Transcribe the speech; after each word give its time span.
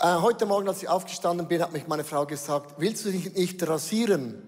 Äh, 0.00 0.20
heute 0.20 0.46
Morgen, 0.46 0.68
als 0.68 0.80
ich 0.80 0.88
aufgestanden 0.88 1.48
bin, 1.48 1.60
hat 1.60 1.72
mich 1.72 1.88
meine 1.88 2.04
Frau 2.04 2.24
gesagt, 2.24 2.74
willst 2.78 3.04
du 3.04 3.10
dich 3.10 3.34
nicht 3.34 3.66
rasieren? 3.66 4.46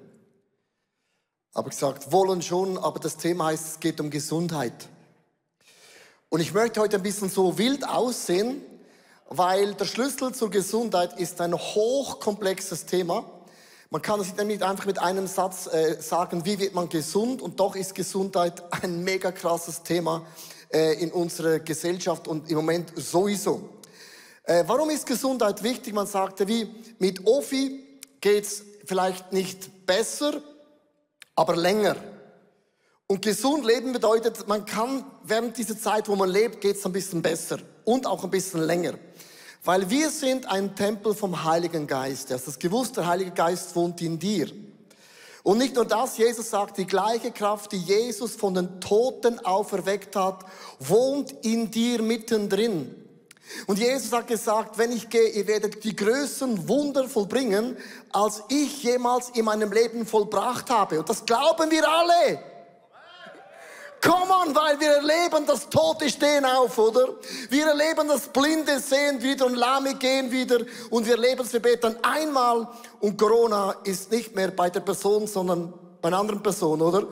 Habe 1.56 1.70
gesagt, 1.70 2.12
wollen 2.12 2.40
schon, 2.40 2.78
aber 2.78 3.00
das 3.00 3.16
Thema 3.16 3.46
heißt, 3.46 3.66
es 3.66 3.80
geht 3.80 4.00
um 4.00 4.10
Gesundheit. 4.10 4.88
Und 6.28 6.38
ich 6.38 6.54
möchte 6.54 6.80
heute 6.80 6.98
ein 6.98 7.02
bisschen 7.02 7.28
so 7.28 7.58
wild 7.58 7.84
aussehen, 7.84 8.62
weil 9.26 9.74
der 9.74 9.86
Schlüssel 9.86 10.32
zur 10.32 10.50
Gesundheit 10.50 11.18
ist 11.18 11.40
ein 11.40 11.52
hochkomplexes 11.52 12.86
Thema. 12.86 13.24
Man 13.90 14.02
kann 14.02 14.20
es 14.20 14.36
nicht 14.36 14.62
einfach 14.62 14.86
mit 14.86 15.00
einem 15.00 15.26
Satz 15.26 15.66
äh, 15.66 16.00
sagen, 16.00 16.44
wie 16.44 16.60
wird 16.60 16.74
man 16.74 16.88
gesund? 16.88 17.42
Und 17.42 17.58
doch 17.58 17.74
ist 17.74 17.96
Gesundheit 17.96 18.62
ein 18.84 19.02
mega 19.02 19.32
krasses 19.32 19.82
Thema 19.82 20.24
äh, 20.72 20.92
in 21.02 21.10
unserer 21.10 21.58
Gesellschaft 21.58 22.28
und 22.28 22.48
im 22.48 22.54
Moment 22.54 22.92
sowieso. 22.94 23.79
Äh, 24.50 24.64
warum 24.66 24.90
ist 24.90 25.06
Gesundheit 25.06 25.62
wichtig? 25.62 25.94
Man 25.94 26.08
sagte, 26.08 26.48
wie 26.48 26.68
mit 26.98 27.24
Ofi 27.24 27.86
geht's 28.20 28.64
vielleicht 28.84 29.32
nicht 29.32 29.86
besser, 29.86 30.42
aber 31.36 31.54
länger. 31.54 31.94
Und 33.06 33.22
gesund 33.22 33.64
leben 33.64 33.92
bedeutet, 33.92 34.48
man 34.48 34.64
kann 34.64 35.04
während 35.22 35.56
dieser 35.56 35.78
Zeit, 35.78 36.08
wo 36.08 36.16
man 36.16 36.28
lebt, 36.28 36.60
geht's 36.60 36.84
ein 36.84 36.90
bisschen 36.90 37.22
besser 37.22 37.60
und 37.84 38.08
auch 38.08 38.24
ein 38.24 38.30
bisschen 38.30 38.62
länger. 38.62 38.94
Weil 39.62 39.88
wir 39.88 40.10
sind 40.10 40.50
ein 40.50 40.74
Tempel 40.74 41.14
vom 41.14 41.44
Heiligen 41.44 41.86
Geist. 41.86 42.28
Du 42.28 42.34
hast 42.34 42.48
das 42.48 42.58
gewusst, 42.58 42.96
der 42.96 43.06
Heilige 43.06 43.30
Geist 43.30 43.76
wohnt 43.76 44.02
in 44.02 44.18
dir. 44.18 44.50
Und 45.44 45.58
nicht 45.58 45.76
nur 45.76 45.84
das, 45.84 46.18
Jesus 46.18 46.50
sagt, 46.50 46.76
die 46.76 46.86
gleiche 46.86 47.30
Kraft, 47.30 47.70
die 47.70 47.78
Jesus 47.78 48.34
von 48.34 48.54
den 48.54 48.80
Toten 48.80 49.38
auferweckt 49.38 50.16
hat, 50.16 50.44
wohnt 50.80 51.36
in 51.42 51.70
dir 51.70 52.02
mittendrin. 52.02 52.96
Und 53.66 53.78
Jesus 53.78 54.12
hat 54.12 54.26
gesagt, 54.26 54.78
wenn 54.78 54.92
ich 54.92 55.08
gehe, 55.08 55.28
ihr 55.28 55.46
werdet 55.46 55.82
die 55.84 55.94
größten 55.94 56.68
Wunder 56.68 57.08
vollbringen, 57.08 57.76
als 58.12 58.42
ich 58.48 58.82
jemals 58.82 59.30
in 59.30 59.44
meinem 59.44 59.72
Leben 59.72 60.06
vollbracht 60.06 60.70
habe. 60.70 61.00
Und 61.00 61.08
das 61.08 61.24
glauben 61.24 61.70
wir 61.70 61.88
alle. 61.88 62.40
Komm 64.02 64.30
on, 64.30 64.54
weil 64.54 64.80
wir 64.80 64.92
erleben, 64.92 65.44
dass 65.46 65.68
Tote 65.68 66.08
stehen 66.08 66.46
auf, 66.46 66.78
oder? 66.78 67.08
Wir 67.50 67.66
erleben, 67.66 68.08
dass 68.08 68.28
Blinde 68.28 68.80
sehen 68.80 69.20
wieder 69.20 69.44
und 69.44 69.54
Lahme 69.54 69.94
gehen 69.94 70.30
wieder 70.30 70.60
und 70.88 71.06
wir 71.06 71.16
erleben 71.16 71.46
wir 71.52 71.60
beten 71.60 71.96
einmal 72.02 72.66
und 73.00 73.18
Corona 73.18 73.76
ist 73.84 74.10
nicht 74.10 74.34
mehr 74.34 74.52
bei 74.52 74.70
der 74.70 74.80
Person, 74.80 75.26
sondern 75.26 75.74
bei 76.00 76.08
einer 76.08 76.18
anderen 76.18 76.42
Person, 76.42 76.80
oder? 76.80 77.08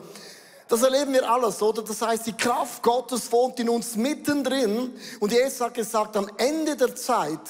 Das 0.69 0.83
erleben 0.83 1.15
wir 1.15 1.29
alles, 1.29 1.63
oder? 1.63 1.83
Das 1.83 2.03
heißt, 2.03 2.27
die 2.27 2.35
Kraft 2.35 2.83
Gottes 2.83 3.33
wohnt 3.33 3.59
in 3.59 3.71
uns 3.71 3.97
mittendrin. 3.97 4.93
Und 5.19 5.33
Jesus 5.33 5.61
hat 5.63 5.75
gesagt, 5.75 6.17
am 6.17 6.31
Ende 6.37 6.77
der 6.77 6.95
Zeit, 6.95 7.41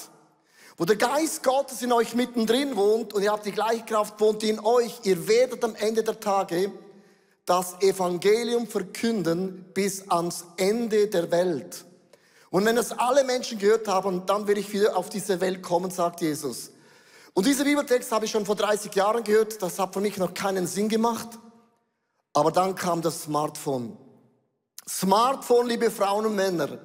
wo 0.77 0.85
der 0.85 0.95
Geist 0.95 1.43
Gottes 1.43 1.81
in 1.81 1.91
euch 1.91 2.15
mittendrin 2.15 2.77
wohnt 2.77 3.13
und 3.13 3.21
ihr 3.21 3.31
habt 3.33 3.45
die 3.45 3.51
gleiche 3.51 3.83
Kraft 3.83 4.19
wohnt 4.21 4.41
in 4.43 4.61
euch, 4.61 5.01
ihr 5.03 5.27
werdet 5.27 5.63
am 5.65 5.75
Ende 5.75 6.03
der 6.03 6.17
Tage 6.21 6.71
das 7.45 7.81
Evangelium 7.81 8.67
verkünden 8.67 9.65
bis 9.73 10.09
ans 10.09 10.45
Ende 10.55 11.07
der 11.07 11.29
Welt. 11.31 11.83
Und 12.51 12.65
wenn 12.65 12.77
es 12.77 12.93
alle 12.93 13.25
Menschen 13.25 13.59
gehört 13.59 13.87
haben, 13.89 14.25
dann 14.25 14.47
will 14.47 14.57
ich 14.57 14.71
wieder 14.71 14.95
auf 14.95 15.09
diese 15.09 15.41
Welt 15.41 15.61
kommen, 15.61 15.91
sagt 15.91 16.21
Jesus. 16.21 16.71
Und 17.33 17.45
dieser 17.45 17.65
Bibeltext 17.65 18.11
habe 18.11 18.25
ich 18.25 18.31
schon 18.31 18.45
vor 18.45 18.55
30 18.55 18.93
Jahren 18.95 19.23
gehört, 19.23 19.61
das 19.61 19.77
hat 19.77 19.93
für 19.93 19.99
mich 19.99 20.17
noch 20.17 20.33
keinen 20.33 20.65
Sinn 20.65 20.87
gemacht. 20.87 21.27
Aber 22.33 22.51
dann 22.51 22.75
kam 22.75 23.01
das 23.01 23.23
Smartphone. 23.23 23.97
Smartphone, 24.87 25.67
liebe 25.67 25.91
Frauen 25.91 26.25
und 26.25 26.35
Männer. 26.35 26.79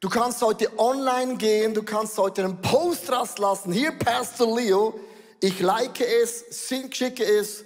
Du 0.00 0.08
kannst 0.08 0.42
heute 0.42 0.78
online 0.78 1.36
gehen, 1.36 1.74
du 1.74 1.82
kannst 1.82 2.18
heute 2.18 2.44
einen 2.44 2.60
Post 2.60 3.10
rauslassen. 3.10 3.72
Hier, 3.72 3.92
Pastor 3.92 4.56
Leo, 4.56 4.98
ich 5.40 5.60
like 5.60 6.00
es, 6.00 6.44
schicke 6.66 7.24
es 7.24 7.64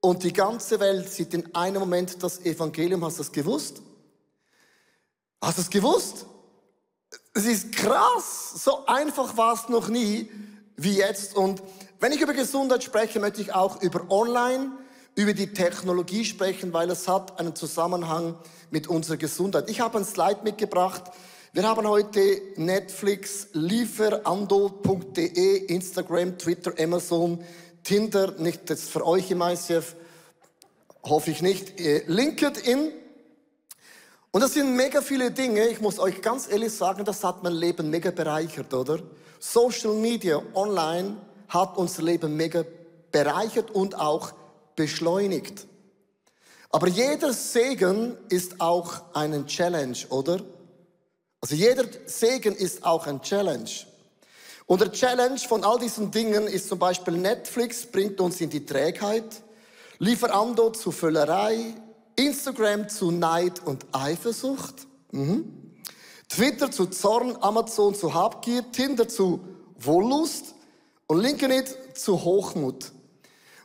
und 0.00 0.22
die 0.22 0.32
ganze 0.32 0.78
Welt 0.80 1.08
sieht 1.10 1.32
in 1.32 1.54
einem 1.54 1.80
Moment 1.80 2.22
das 2.22 2.44
Evangelium. 2.44 3.04
Hast 3.04 3.18
du 3.18 3.22
das 3.22 3.32
gewusst? 3.32 3.80
Hast 5.40 5.58
du 5.58 5.62
es 5.62 5.70
gewusst? 5.70 6.26
Es 7.32 7.46
ist 7.46 7.72
krass. 7.72 8.62
So 8.62 8.86
einfach 8.86 9.36
war 9.36 9.54
es 9.54 9.68
noch 9.68 9.88
nie 9.88 10.30
wie 10.76 10.96
jetzt. 10.98 11.36
Und 11.36 11.62
wenn 12.00 12.12
ich 12.12 12.20
über 12.20 12.34
Gesundheit 12.34 12.84
spreche, 12.84 13.18
möchte 13.18 13.40
ich 13.40 13.54
auch 13.54 13.80
über 13.80 14.10
Online 14.10 14.72
über 15.14 15.32
die 15.32 15.52
Technologie 15.52 16.24
sprechen, 16.24 16.72
weil 16.72 16.90
es 16.90 17.06
hat 17.06 17.38
einen 17.38 17.54
Zusammenhang 17.54 18.34
mit 18.70 18.88
unserer 18.88 19.16
Gesundheit. 19.16 19.70
Ich 19.70 19.80
habe 19.80 19.98
ein 19.98 20.04
Slide 20.04 20.40
mitgebracht. 20.42 21.04
Wir 21.52 21.68
haben 21.68 21.86
heute 21.86 22.42
Netflix, 22.56 23.46
lieferando.de, 23.52 25.66
Instagram, 25.66 26.36
Twitter, 26.36 26.72
Amazon, 26.82 27.38
Tinder, 27.84 28.32
nicht 28.38 28.68
jetzt 28.70 28.90
für 28.90 29.06
euch 29.06 29.30
im 29.30 29.40
ICF, 29.40 29.94
hoffe 31.04 31.30
ich 31.30 31.42
nicht, 31.42 31.80
äh, 31.80 32.02
LinkedIn. 32.06 32.90
Und 34.32 34.40
das 34.40 34.54
sind 34.54 34.74
mega 34.74 35.00
viele 35.00 35.30
Dinge. 35.30 35.68
Ich 35.68 35.80
muss 35.80 36.00
euch 36.00 36.22
ganz 36.22 36.50
ehrlich 36.50 36.72
sagen, 36.72 37.04
das 37.04 37.22
hat 37.22 37.44
mein 37.44 37.52
Leben 37.52 37.88
mega 37.88 38.10
bereichert, 38.10 38.74
oder? 38.74 38.98
Social 39.38 39.92
Media, 39.92 40.42
online 40.54 41.18
hat 41.48 41.76
unser 41.76 42.02
Leben 42.02 42.36
mega 42.36 42.64
bereichert 43.12 43.70
und 43.70 43.96
auch 43.96 44.32
beschleunigt. 44.76 45.66
Aber 46.70 46.88
jeder 46.88 47.32
Segen 47.32 48.16
ist 48.28 48.60
auch 48.60 49.14
eine 49.14 49.46
Challenge, 49.46 49.96
oder? 50.08 50.40
Also 51.40 51.54
jeder 51.54 51.84
Segen 52.06 52.54
ist 52.54 52.84
auch 52.84 53.06
ein 53.06 53.20
Challenge. 53.22 53.70
Und 54.66 54.80
der 54.80 54.90
Challenge 54.90 55.38
von 55.38 55.62
all 55.62 55.78
diesen 55.78 56.10
Dingen 56.10 56.46
ist 56.46 56.68
zum 56.68 56.78
Beispiel 56.78 57.14
Netflix 57.14 57.86
bringt 57.86 58.20
uns 58.20 58.40
in 58.40 58.50
die 58.50 58.64
Trägheit, 58.64 59.42
Lieferando 59.98 60.70
zu 60.70 60.90
Völlerei, 60.90 61.74
Instagram 62.16 62.88
zu 62.88 63.10
Neid 63.10 63.64
und 63.64 63.86
Eifersucht, 63.92 64.86
mhm. 65.12 65.74
Twitter 66.28 66.70
zu 66.70 66.86
Zorn, 66.86 67.36
Amazon 67.40 67.94
zu 67.94 68.14
Habgier, 68.14 68.64
Tinder 68.72 69.06
zu 69.06 69.40
Wollust 69.78 70.54
und 71.06 71.20
LinkedIn 71.20 71.64
zu 71.94 72.24
Hochmut. 72.24 72.90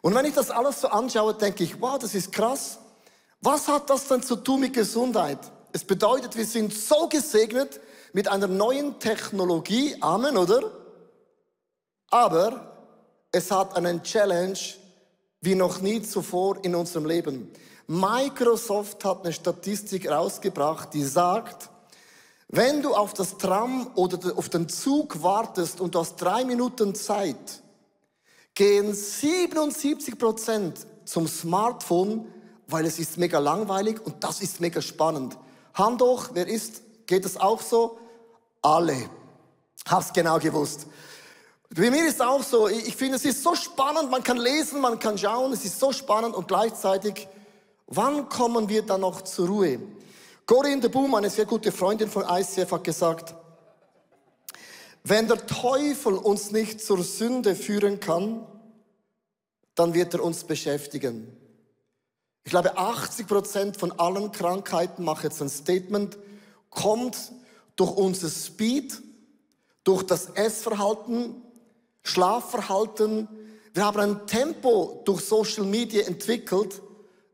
Und 0.02 0.16
wenn 0.16 0.26
ich 0.26 0.34
das 0.34 0.50
alles 0.50 0.82
so 0.82 0.88
anschaue, 0.88 1.34
denke 1.34 1.64
ich, 1.64 1.82
wow, 1.82 1.98
das 1.98 2.16
ist 2.16 2.32
krass. 2.32 2.80
Was 3.42 3.68
hat 3.68 3.90
das 3.90 4.08
denn 4.08 4.24
zu 4.24 4.36
tun 4.36 4.62
mit 4.62 4.74
Gesundheit? 4.74 5.40
Es 5.72 5.84
bedeutet, 5.84 6.36
wir 6.36 6.46
sind 6.46 6.74
so 6.74 7.08
gesegnet 7.08 7.80
mit 8.14 8.28
einer 8.28 8.48
neuen 8.48 9.00
Technologie, 9.00 9.96
Amen, 10.02 10.38
oder? 10.38 10.72
Aber 12.10 12.74
es 13.32 13.52
hat 13.52 13.76
einen 13.76 14.02
Challenge 14.04 14.58
wie 15.42 15.56
noch 15.56 15.80
nie 15.80 16.02
zuvor 16.02 16.58
in 16.64 16.76
unserem 16.76 17.06
Leben. 17.06 17.52
Microsoft 17.88 19.06
hat 19.06 19.24
eine 19.24 19.34
Statistik 19.34 20.10
rausgebracht, 20.10 20.94
die 20.94 21.04
sagt, 21.04 21.70
wenn 22.48 22.82
du 22.82 22.96
auf 22.96 23.14
das 23.14 23.38
Tram 23.38 23.92
oder 23.96 24.38
auf 24.38 24.50
den 24.50 24.68
Zug 24.68 25.22
wartest 25.22 25.80
und 25.80 25.94
du 25.96 26.00
hast 26.00 26.16
drei 26.18 26.44
Minuten 26.44 26.96
Zeit, 26.96 27.62
gehen 28.54 28.94
77 28.94 30.18
Prozent 30.18 30.86
zum 31.06 31.28
Smartphone, 31.28 32.28
weil 32.68 32.86
es 32.86 33.00
ist 33.00 33.18
mega 33.18 33.40
langweilig 33.40 34.00
und 34.06 34.24
das 34.24 34.42
ist 34.42 34.60
mega 34.60 34.82
spannend. 34.82 35.38
Hand 35.74 36.02
hoch, 36.02 36.30
wer 36.34 36.48
ist? 36.48 36.82
Geht 37.08 37.26
es 37.26 37.38
auch 37.38 37.62
so? 37.62 37.98
Alle. 38.62 39.10
Hab's 39.88 40.14
genau 40.14 40.38
gewusst. 40.38 40.86
Bei 41.74 41.90
mir 41.90 42.08
ist 42.08 42.22
auch 42.22 42.44
so, 42.44 42.68
ich 42.68 42.96
finde, 42.96 43.18
es 43.18 43.26
ist 43.26 43.44
so 43.44 43.56
spannend, 43.56 44.10
man 44.10 44.24
kann 44.24 44.38
lesen, 44.38 44.82
man 44.82 44.98
kann 44.98 45.18
schauen, 45.18 45.54
es 45.54 45.66
ist 45.66 45.80
so 45.80 45.92
spannend 45.92 46.36
und 46.36 46.48
gleichzeitig, 46.48 47.28
wann 47.88 48.28
kommen 48.28 48.70
wir 48.70 48.82
dann 48.82 49.02
noch 49.02 49.22
zur 49.22 49.48
Ruhe? 49.48 49.80
Corinne 50.48 50.82
de 50.82 50.90
Boom, 50.90 51.14
eine 51.14 51.30
sehr 51.30 51.46
gute 51.46 51.72
Freundin 51.72 52.10
von 52.10 52.24
ICF, 52.28 52.72
hat 52.72 52.84
gesagt, 52.84 53.36
wenn 55.04 55.28
der 55.28 55.46
Teufel 55.46 56.14
uns 56.14 56.52
nicht 56.52 56.82
zur 56.82 57.04
Sünde 57.04 57.56
führen 57.56 58.00
kann, 58.00 58.46
dann 59.76 59.94
wird 59.94 60.14
er 60.14 60.24
uns 60.24 60.44
beschäftigen. 60.44 61.36
Ich 62.44 62.52
glaube, 62.52 62.78
80 62.78 63.28
Prozent 63.28 63.78
von 63.78 63.92
allen 63.94 64.32
Krankheiten, 64.32 65.04
mache 65.04 65.28
jetzt 65.28 65.42
ein 65.42 65.50
Statement, 65.50 66.18
kommt 66.70 67.32
durch 67.76 67.92
unser 67.92 68.30
Speed, 68.30 69.02
durch 69.84 70.04
das 70.04 70.32
Essverhalten, 70.32 71.42
Schlafverhalten. 72.04 73.28
Wir 73.74 73.86
haben 73.86 74.00
ein 74.00 74.28
Tempo 74.28 75.02
durch 75.06 75.22
Social 75.22 75.66
Media 75.66 76.06
entwickelt, 76.06 76.82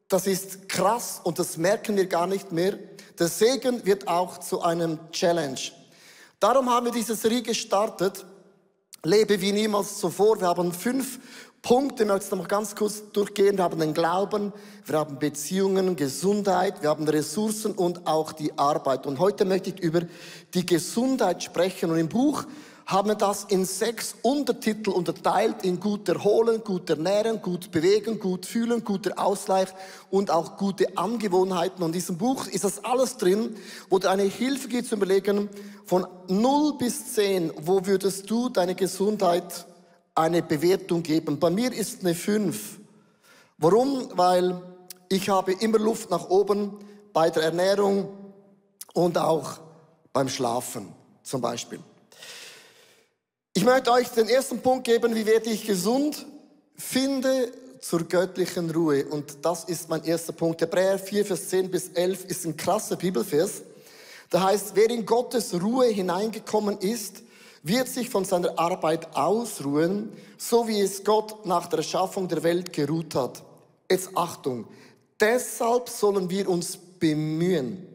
das 0.08 0.28
ist 0.28 0.70
krass 0.70 1.20
und 1.24 1.40
das 1.40 1.58
merken 1.58 1.96
wir 1.96 2.06
gar 2.06 2.28
nicht 2.28 2.52
mehr. 2.52 2.78
Der 3.18 3.28
Segen 3.28 3.86
wird 3.86 4.08
auch 4.08 4.40
zu 4.40 4.62
einem 4.62 5.00
Challenge. 5.12 5.60
Darum 6.40 6.70
haben 6.70 6.86
wir 6.86 6.92
diese 6.92 7.16
Serie 7.16 7.42
gestartet. 7.42 8.26
Lebe 9.04 9.40
wie 9.40 9.52
niemals 9.52 10.00
zuvor. 10.00 10.40
Wir 10.40 10.48
haben 10.48 10.74
fünf 10.74 11.20
Punkte, 11.62 12.04
ich 12.04 12.10
möchte 12.10 12.36
noch 12.36 12.48
ganz 12.48 12.76
kurz 12.76 13.04
durchgehen. 13.12 13.58
Wir 13.58 13.64
haben 13.64 13.80
den 13.80 13.94
Glauben, 13.94 14.52
wir 14.86 15.00
haben 15.00 15.18
Beziehungen, 15.18 15.96
Gesundheit, 15.96 16.82
wir 16.82 16.90
haben 16.90 17.08
Ressourcen 17.08 17.72
und 17.72 18.06
auch 18.06 18.34
die 18.34 18.58
Arbeit. 18.58 19.08
Und 19.08 19.20
heute 19.20 19.46
möchte 19.46 19.70
ich 19.70 19.80
über 19.80 20.02
die 20.54 20.66
Gesundheit 20.66 21.42
sprechen. 21.42 21.90
Und 21.90 21.98
im 21.98 22.10
Buch 22.10 22.46
haben 22.86 23.10
wir 23.10 23.16
das 23.16 23.46
in 23.46 23.66
sechs 23.66 24.16
Untertitel 24.22 24.92
unterteilt 24.92 25.64
in 25.64 25.80
gut 25.80 26.08
erholen, 26.08 26.64
gut 26.64 26.90
ernähren, 26.90 27.42
gut 27.42 27.72
bewegen, 27.72 28.20
gut 28.20 28.46
fühlen, 28.46 28.84
guter 28.84 29.18
Ausgleich 29.18 29.70
und 30.12 30.30
auch 30.30 30.58
gute 30.58 30.96
Angewohnheiten. 30.96 31.84
Und 31.84 31.90
in 31.90 31.94
diesem 31.94 32.18
Buch 32.18 32.46
ist 32.48 32.64
das 32.64 32.84
alles 32.84 33.18
drin, 33.18 33.56
wo 33.90 33.98
dir 33.98 34.12
eine 34.12 34.24
Hilfe 34.24 34.68
gibt 34.68 34.88
zu 34.88 34.96
überlegen, 34.96 35.50
von 35.86 36.06
0 36.28 36.78
bis 36.78 37.14
10, 37.14 37.54
wo 37.62 37.86
würdest 37.86 38.30
du 38.30 38.50
deine 38.50 38.76
Gesundheit 38.76 39.66
eine 40.14 40.44
Bewertung 40.44 41.02
geben? 41.02 41.40
Bei 41.40 41.50
mir 41.50 41.74
ist 41.74 42.02
eine 42.02 42.14
5. 42.14 42.80
Warum? 43.58 44.10
Weil 44.14 44.62
ich 45.10 45.30
habe 45.30 45.54
immer 45.54 45.80
Luft 45.80 46.12
nach 46.12 46.30
oben 46.30 46.78
bei 47.14 47.32
der 47.32 47.44
Ernährung 47.44 48.10
und 48.94 49.18
auch 49.18 49.60
beim 50.14 50.30
Schlafen 50.30 50.94
zum 51.24 51.42
Beispiel. 51.42 51.80
Ich 53.66 53.72
möchte 53.72 53.92
euch 53.94 54.10
den 54.10 54.30
ersten 54.30 54.60
Punkt 54.60 54.84
geben, 54.84 55.16
wie 55.16 55.26
werde 55.26 55.50
ich 55.50 55.66
gesund? 55.66 56.24
Finde 56.76 57.52
zur 57.80 58.04
göttlichen 58.04 58.70
Ruhe. 58.70 59.04
Und 59.08 59.44
das 59.44 59.64
ist 59.64 59.90
mein 59.90 60.04
erster 60.04 60.34
Punkt. 60.34 60.62
Hebräer 60.62 61.00
4, 61.00 61.26
Vers 61.26 61.50
10 61.50 61.72
bis 61.72 61.90
11 61.90 62.26
ist 62.26 62.46
ein 62.46 62.56
krasser 62.56 62.96
Bibelvers. 62.96 63.64
Da 64.30 64.44
heißt, 64.44 64.74
wer 64.76 64.92
in 64.92 65.04
Gottes 65.04 65.60
Ruhe 65.60 65.88
hineingekommen 65.88 66.78
ist, 66.78 67.24
wird 67.64 67.88
sich 67.88 68.08
von 68.08 68.24
seiner 68.24 68.60
Arbeit 68.60 69.16
ausruhen, 69.16 70.14
so 70.38 70.68
wie 70.68 70.82
es 70.82 71.04
Gott 71.04 71.44
nach 71.48 71.66
der 71.66 71.80
Erschaffung 71.80 72.28
der 72.28 72.44
Welt 72.44 72.72
geruht 72.72 73.16
hat. 73.16 73.42
Jetzt 73.90 74.12
Achtung. 74.14 74.68
Deshalb 75.20 75.90
sollen 75.90 76.30
wir 76.30 76.50
uns 76.50 76.78
bemühen, 76.78 77.88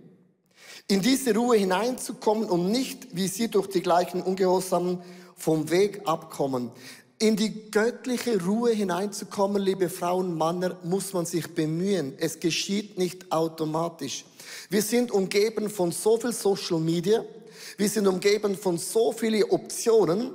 in 0.88 1.00
diese 1.00 1.32
Ruhe 1.32 1.58
hineinzukommen 1.58 2.50
und 2.50 2.72
nicht, 2.72 3.14
wie 3.14 3.28
sie 3.28 3.46
durch 3.46 3.68
die 3.68 3.82
gleichen 3.82 4.20
Ungehorsamen 4.20 4.98
vom 5.40 5.70
Weg 5.70 6.02
abkommen. 6.04 6.70
In 7.18 7.34
die 7.34 7.70
göttliche 7.70 8.42
Ruhe 8.42 8.70
hineinzukommen, 8.70 9.60
liebe 9.60 9.88
Frauen, 9.88 10.36
Männer, 10.36 10.76
muss 10.84 11.12
man 11.12 11.26
sich 11.26 11.54
bemühen. 11.54 12.14
Es 12.18 12.40
geschieht 12.40 12.98
nicht 12.98 13.32
automatisch. 13.32 14.24
Wir 14.68 14.82
sind 14.82 15.10
umgeben 15.10 15.68
von 15.68 15.92
so 15.92 16.18
viel 16.18 16.32
Social 16.32 16.78
Media. 16.78 17.24
Wir 17.76 17.88
sind 17.88 18.06
umgeben 18.06 18.56
von 18.56 18.78
so 18.78 19.12
vielen 19.12 19.44
Optionen. 19.44 20.32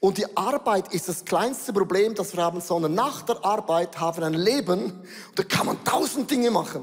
Und 0.00 0.18
die 0.18 0.36
Arbeit 0.36 0.92
ist 0.92 1.08
das 1.08 1.24
kleinste 1.24 1.72
Problem, 1.72 2.14
das 2.14 2.36
wir 2.36 2.42
haben, 2.42 2.60
sondern 2.60 2.94
nach 2.94 3.22
der 3.22 3.44
Arbeit 3.44 3.98
haben 3.98 4.18
wir 4.18 4.26
ein 4.26 4.34
Leben 4.34 4.84
und 4.84 5.38
da 5.38 5.44
kann 5.44 5.66
man 5.66 5.82
tausend 5.84 6.30
Dinge 6.30 6.50
machen. 6.50 6.82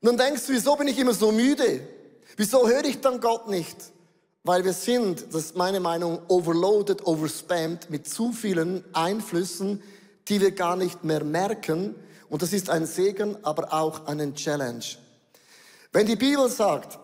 Und 0.00 0.06
dann 0.06 0.18
denkst 0.18 0.46
du, 0.46 0.52
wieso 0.52 0.76
bin 0.76 0.88
ich 0.88 0.98
immer 0.98 1.14
so 1.14 1.32
müde? 1.32 1.80
Wieso 2.36 2.68
höre 2.68 2.84
ich 2.84 3.00
dann 3.00 3.20
Gott 3.20 3.48
nicht? 3.48 3.76
Weil 4.46 4.62
wir 4.62 4.74
sind, 4.74 5.32
das 5.32 5.46
ist 5.46 5.56
meine 5.56 5.80
Meinung, 5.80 6.20
overloaded, 6.28 7.06
overspammed 7.06 7.88
mit 7.88 8.06
zu 8.06 8.30
vielen 8.30 8.84
Einflüssen, 8.94 9.82
die 10.28 10.40
wir 10.42 10.50
gar 10.50 10.76
nicht 10.76 11.02
mehr 11.02 11.24
merken. 11.24 11.94
Und 12.28 12.42
das 12.42 12.52
ist 12.52 12.68
ein 12.68 12.84
Segen, 12.84 13.42
aber 13.42 13.72
auch 13.72 14.06
eine 14.06 14.34
Challenge. 14.34 14.84
Wenn 15.92 16.06
die 16.06 16.16
Bibel 16.16 16.48
sagt, 16.50 16.98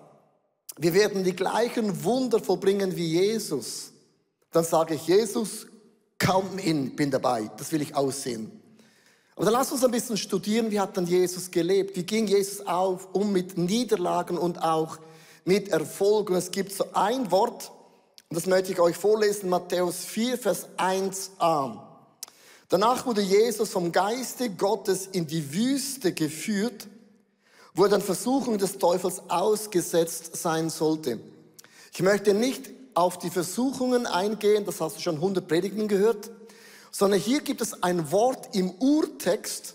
wir 0.77 0.93
werden 0.93 1.25
die 1.25 1.35
gleichen 1.35 2.05
Wunder 2.05 2.41
vollbringen 2.41 2.95
wie 2.95 3.07
Jesus, 3.07 3.93
dann 4.53 4.65
sage 4.65 4.95
ich, 4.95 5.07
Jesus, 5.07 5.67
count 6.19 6.61
in, 6.61 6.95
bin 6.95 7.11
dabei, 7.11 7.51
das 7.57 7.73
will 7.73 7.81
ich 7.81 7.95
aussehen. 7.95 8.51
Aber 9.35 9.47
dann 9.47 9.55
lass 9.55 9.73
uns 9.73 9.83
ein 9.83 9.91
bisschen 9.91 10.19
studieren, 10.19 10.71
wie 10.71 10.79
hat 10.79 10.95
dann 10.95 11.07
Jesus 11.07 11.51
gelebt? 11.51 11.97
Wie 11.97 12.03
ging 12.03 12.27
Jesus 12.27 12.67
auf, 12.67 13.09
um 13.15 13.33
mit 13.33 13.57
Niederlagen 13.57 14.37
und 14.37 14.63
auch 14.63 14.99
mit 15.51 15.71
Erfolg. 15.71 16.31
Und 16.31 16.37
es 16.37 16.53
gibt 16.53 16.71
so 16.73 16.85
ein 16.93 17.33
Wort, 17.33 17.73
und 18.29 18.37
das 18.37 18.47
möchte 18.47 18.71
ich 18.71 18.79
euch 18.79 18.97
vorlesen, 18.97 19.49
Matthäus 19.49 20.05
4, 20.05 20.39
Vers 20.39 20.69
1a. 20.77 21.77
Danach 22.69 23.05
wurde 23.05 23.21
Jesus 23.21 23.71
vom 23.71 23.91
Geiste 23.91 24.51
Gottes 24.51 25.09
in 25.09 25.27
die 25.27 25.53
Wüste 25.53 26.13
geführt, 26.13 26.87
wo 27.75 27.83
er 27.83 27.89
dann 27.89 28.01
Versuchung 28.01 28.59
des 28.59 28.79
Teufels 28.79 29.23
ausgesetzt 29.29 30.37
sein 30.37 30.71
sollte. 30.71 31.19
Ich 31.93 32.01
möchte 32.01 32.33
nicht 32.33 32.71
auf 32.95 33.19
die 33.19 33.31
Versuchungen 33.31 34.07
eingehen, 34.07 34.65
das 34.65 34.81
hast 34.81 34.99
du 34.99 35.01
schon 35.01 35.17
100 35.17 35.49
Predigten 35.49 35.89
gehört, 35.89 36.31
sondern 36.93 37.19
hier 37.19 37.41
gibt 37.41 37.61
es 37.61 37.83
ein 37.83 38.13
Wort 38.13 38.55
im 38.55 38.71
Urtext 38.79 39.75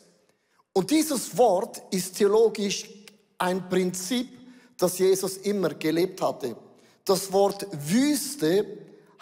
und 0.72 0.90
dieses 0.90 1.38
Wort 1.38 1.82
ist 1.92 2.16
theologisch 2.16 2.90
ein 3.38 3.68
Prinzip, 3.68 4.30
das 4.78 4.98
Jesus 4.98 5.38
immer 5.38 5.70
gelebt 5.70 6.22
hatte. 6.22 6.56
Das 7.04 7.32
Wort 7.32 7.68
Wüste 7.72 8.66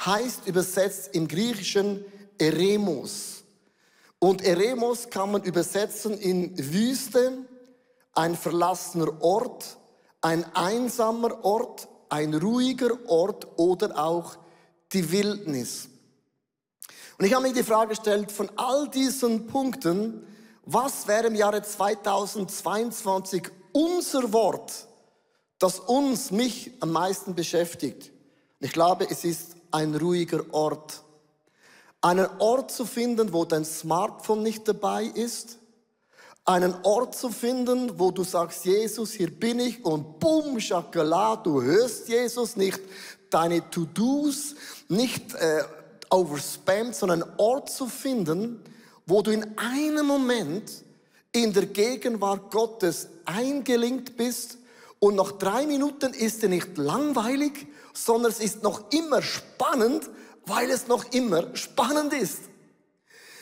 heißt 0.03 0.47
übersetzt 0.47 1.09
im 1.13 1.27
Griechischen 1.27 2.03
Eremos. 2.37 3.43
Und 4.19 4.41
Eremos 4.41 5.09
kann 5.09 5.31
man 5.31 5.43
übersetzen 5.43 6.17
in 6.17 6.57
Wüste, 6.57 7.45
ein 8.13 8.35
verlassener 8.35 9.21
Ort, 9.21 9.77
ein 10.21 10.45
einsamer 10.55 11.43
Ort, 11.43 11.87
ein 12.09 12.33
ruhiger 12.33 12.91
Ort 13.09 13.47
oder 13.57 13.97
auch 13.97 14.37
die 14.93 15.11
Wildnis. 15.11 15.89
Und 17.17 17.25
ich 17.25 17.33
habe 17.33 17.47
mir 17.47 17.53
die 17.53 17.63
Frage 17.63 17.89
gestellt, 17.89 18.31
von 18.31 18.49
all 18.55 18.87
diesen 18.89 19.47
Punkten, 19.47 20.25
was 20.65 21.07
wäre 21.07 21.27
im 21.27 21.35
Jahre 21.35 21.61
2022 21.61 23.43
unser 23.71 24.31
Wort, 24.31 24.87
das 25.63 25.79
uns, 25.79 26.29
mich 26.29 26.71
am 26.81 26.91
meisten 26.91 27.35
beschäftigt. 27.35 28.11
Ich 28.59 28.73
glaube, 28.73 29.07
es 29.09 29.23
ist 29.23 29.55
ein 29.71 29.95
ruhiger 29.95 30.43
Ort. 30.51 31.01
Einen 32.01 32.27
Ort 32.39 32.69
zu 32.69 32.85
finden, 32.85 33.31
wo 33.31 33.45
dein 33.45 33.63
Smartphone 33.63 34.43
nicht 34.43 34.67
dabei 34.67 35.05
ist. 35.05 35.59
Einen 36.43 36.75
Ort 36.83 37.15
zu 37.15 37.29
finden, 37.29 37.97
wo 37.97 38.11
du 38.11 38.25
sagst, 38.25 38.65
Jesus, 38.65 39.13
hier 39.13 39.31
bin 39.31 39.61
ich 39.61 39.85
und 39.85 40.19
boom, 40.19 40.59
Schakala, 40.59 41.37
du 41.37 41.61
hörst 41.61 42.09
Jesus, 42.09 42.57
nicht 42.57 42.81
deine 43.29 43.69
To-Dos, 43.69 44.55
nicht 44.89 45.33
äh, 45.35 45.63
overspammed, 46.09 46.93
sondern 46.93 47.23
einen 47.23 47.39
Ort 47.39 47.69
zu 47.69 47.87
finden, 47.87 48.61
wo 49.05 49.21
du 49.21 49.31
in 49.31 49.57
einem 49.57 50.07
Moment 50.07 50.83
in 51.31 51.53
der 51.53 51.67
Gegenwart 51.67 52.51
Gottes 52.51 53.07
eingelinkt 53.23 54.17
bist 54.17 54.57
und 55.03 55.15
nach 55.15 55.33
drei 55.33 55.67
Minuten 55.67 56.13
ist 56.13 56.43
er 56.43 56.49
nicht 56.49 56.77
langweilig, 56.77 57.67
sondern 57.93 58.31
es 58.31 58.39
ist 58.39 58.63
noch 58.63 58.89
immer 58.93 59.21
spannend, 59.21 60.09
weil 60.45 60.71
es 60.71 60.87
noch 60.87 61.11
immer 61.11 61.53
spannend 61.57 62.13
ist. 62.13 62.39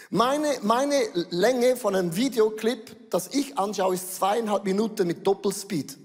Meine, 0.09 0.57
meine 0.63 0.95
Länge 1.30 1.77
von 1.77 1.95
einem 1.95 2.15
Videoclip, 2.15 3.11
das 3.11 3.35
ich 3.35 3.59
anschaue, 3.59 3.94
ist 3.94 4.15
zweieinhalb 4.15 4.63
Minuten 4.63 5.06
mit 5.06 5.27
Doppelspeed. 5.27 5.99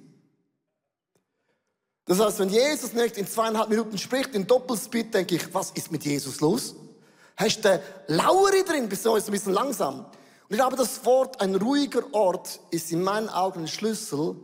Das 2.04 2.20
heißt, 2.20 2.38
wenn 2.40 2.50
Jesus 2.50 2.92
nicht 2.92 3.16
in 3.16 3.26
zweieinhalb 3.26 3.70
Minuten 3.70 3.96
spricht, 3.96 4.34
in 4.34 4.46
Doppelspeed, 4.46 5.14
denke 5.14 5.36
ich, 5.36 5.54
was 5.54 5.70
ist 5.70 5.90
mit 5.90 6.04
Jesus 6.04 6.42
los? 6.42 6.75
Hast 7.34 7.62
du 7.62 7.82
Lauere 8.08 8.62
drin, 8.62 8.90
bist 8.90 9.06
du 9.06 9.14
ein 9.14 9.25
bisschen 9.25 9.54
langsam? 9.54 10.00
Und 10.00 10.50
ich 10.50 10.58
glaube, 10.58 10.76
das 10.76 11.02
Wort, 11.06 11.40
ein 11.40 11.54
ruhiger 11.54 12.02
Ort, 12.12 12.60
ist 12.70 12.92
in 12.92 13.02
meinen 13.02 13.30
Augen 13.30 13.60
ein 13.60 13.68
Schlüssel 13.68 14.36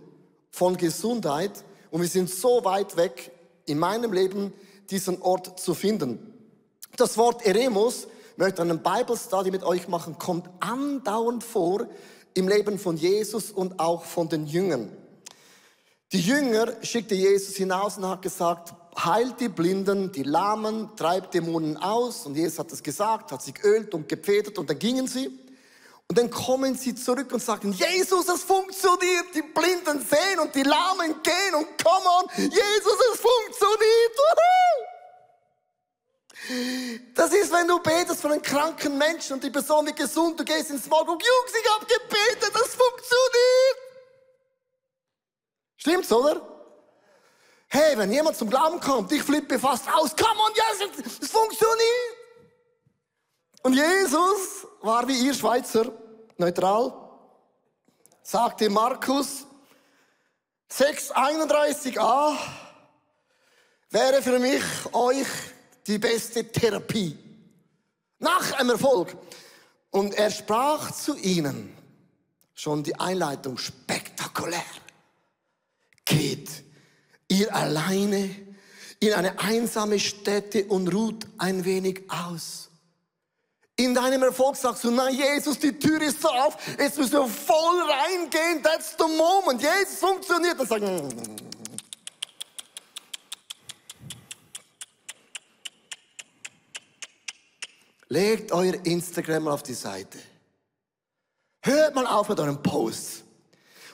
von 0.53 0.77
Gesundheit 0.77 1.65
und 1.91 2.03
wir 2.03 2.09
sind 2.09 2.31
so 2.31 2.65
weit 2.65 2.97
weg 2.97 3.33
in 3.67 3.79
meinem 3.79 4.13
Leben, 4.13 4.53
diesen 4.91 5.21
Ort 5.23 5.59
zu 5.59 5.75
finden. 5.75 6.19
Das 6.97 7.17
Wort 7.17 7.45
Eremos, 7.45 8.07
möchte 8.37 8.63
einen 8.63 8.83
Bible 8.83 9.17
Study 9.17 9.51
mit 9.51 9.65
euch 9.65 9.89
machen, 9.89 10.19
kommt 10.19 10.49
andauernd 10.61 11.43
vor 11.43 11.87
im 12.35 12.49
Leben 12.49 12.79
von 12.79 12.97
Jesus 12.97 13.51
und 13.51 13.81
auch 13.81 14.05
von 14.05 14.29
den 14.29 14.47
Jüngern. 14.47 14.91
Die 16.13 16.21
Jünger 16.21 16.73
schickte 16.83 17.15
Jesus 17.15 17.57
hinaus 17.57 17.97
und 17.97 18.07
hat 18.07 18.23
gesagt, 18.23 18.75
heilt 18.97 19.41
die 19.41 19.49
Blinden, 19.49 20.13
die 20.13 20.23
Lahmen, 20.23 20.91
treibt 20.97 21.33
Dämonen 21.33 21.79
aus. 21.79 22.27
Und 22.27 22.37
Jesus 22.37 22.59
hat 22.59 22.71
das 22.71 22.83
gesagt, 22.83 23.33
hat 23.33 23.43
sich 23.43 23.55
geölt 23.55 23.95
und 23.95 24.09
gepfedert 24.09 24.59
und 24.59 24.69
dann 24.69 24.79
gingen 24.79 25.07
sie. 25.07 25.31
Und 26.13 26.19
dann 26.19 26.31
kommen 26.31 26.77
sie 26.77 26.95
zurück 26.95 27.33
und 27.33 27.43
sagen, 27.43 27.73
Jesus, 27.73 28.29
es 28.29 28.43
funktioniert. 28.43 29.35
Die 29.35 29.41
Blinden 29.41 30.07
sehen 30.07 30.41
und 30.41 30.55
die 30.55 30.63
Lahmen 30.63 31.23
gehen 31.23 31.55
und 31.55 31.83
come 31.83 32.07
on, 32.07 32.29
Jesus, 32.37 32.99
es 33.15 33.19
funktioniert. 33.19 34.13
Das 37.15 37.33
ist, 37.33 37.51
wenn 37.51 37.67
du 37.67 37.79
betest 37.79 38.21
für 38.21 38.29
einen 38.29 38.43
kranken 38.43 38.99
Menschen 38.99 39.33
und 39.33 39.43
die 39.43 39.49
Person 39.49 39.87
wird 39.87 39.97
gesund, 39.97 40.39
du 40.39 40.45
gehst 40.45 40.69
ins 40.69 40.87
Morgen 40.87 41.13
und 41.13 41.23
Jungs, 41.23 41.53
ich 41.59 41.71
habe 41.73 41.87
gebetet, 41.87 42.51
das 42.53 42.75
funktioniert. 42.75 43.79
Stimmt's, 45.79 46.13
oder? 46.13 46.43
Hey, 47.69 47.97
wenn 47.97 48.13
jemand 48.13 48.37
zum 48.37 48.51
Glauben 48.51 48.79
kommt, 48.81 49.11
ich 49.13 49.23
flippe 49.23 49.59
fast 49.59 49.91
aus, 49.91 50.15
come 50.15 50.39
on, 50.43 50.53
Jesus, 50.53 51.19
es 51.23 51.31
funktioniert. 51.31 52.22
Und 53.63 53.75
Jesus 53.75 54.67
war 54.81 55.07
wie 55.07 55.27
ihr 55.27 55.35
Schweizer 55.35 55.93
neutral, 56.37 56.93
sagte 58.23 58.69
Markus 58.69 59.47
6,31a, 60.71 62.37
wäre 63.91 64.23
für 64.23 64.39
mich 64.39 64.63
euch 64.93 65.29
die 65.87 65.99
beste 65.99 66.51
Therapie. 66.51 67.17
Nach 68.19 68.53
einem 68.59 68.71
Erfolg. 68.71 69.17
Und 69.91 70.15
er 70.15 70.31
sprach 70.31 70.91
zu 70.93 71.17
ihnen, 71.17 71.77
schon 72.55 72.83
die 72.83 72.99
Einleitung 72.99 73.59
spektakulär. 73.59 74.65
Geht 76.05 76.49
ihr 77.29 77.55
alleine 77.55 78.35
in 79.01 79.13
eine 79.13 79.39
einsame 79.39 79.99
Stätte 79.99 80.65
und 80.65 80.93
ruht 80.95 81.27
ein 81.39 81.65
wenig 81.65 82.11
aus. 82.11 82.72
In 83.77 83.95
deinem 83.95 84.23
Erfolg 84.23 84.57
sagst 84.57 84.85
du, 84.85 84.91
nein, 84.91 85.15
Jesus, 85.15 85.59
die 85.59 85.79
Tür 85.79 86.01
ist 86.03 86.21
so 86.21 86.29
auf, 86.29 86.57
jetzt 86.79 86.99
müssen 86.99 87.13
wir 87.13 87.27
voll 87.27 87.83
reingehen, 87.83 88.63
that's 88.63 88.95
the 88.99 89.05
moment. 89.05 89.63
Jesus 89.63 89.99
funktioniert. 89.99 90.61
Dann 90.61 90.67
sagen, 90.67 91.43
Legt 98.13 98.53
euer 98.53 98.75
Instagram 98.85 99.49
auf 99.49 99.63
die 99.63 99.73
Seite. 99.73 100.19
Hört 101.63 101.95
mal 101.95 102.07
auf 102.07 102.29
mit 102.29 102.39
euren 102.39 102.63
Posts. 102.63 103.25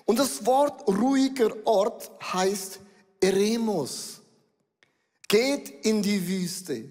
Und 0.07 0.19
das 0.19 0.45
Wort 0.45 0.89
ruhiger 0.89 1.55
Ort 1.65 2.11
heißt 2.33 2.81
Eremos. 3.21 4.21
Geht 5.29 5.87
in 5.87 6.03
die 6.03 6.27
Wüste. 6.27 6.91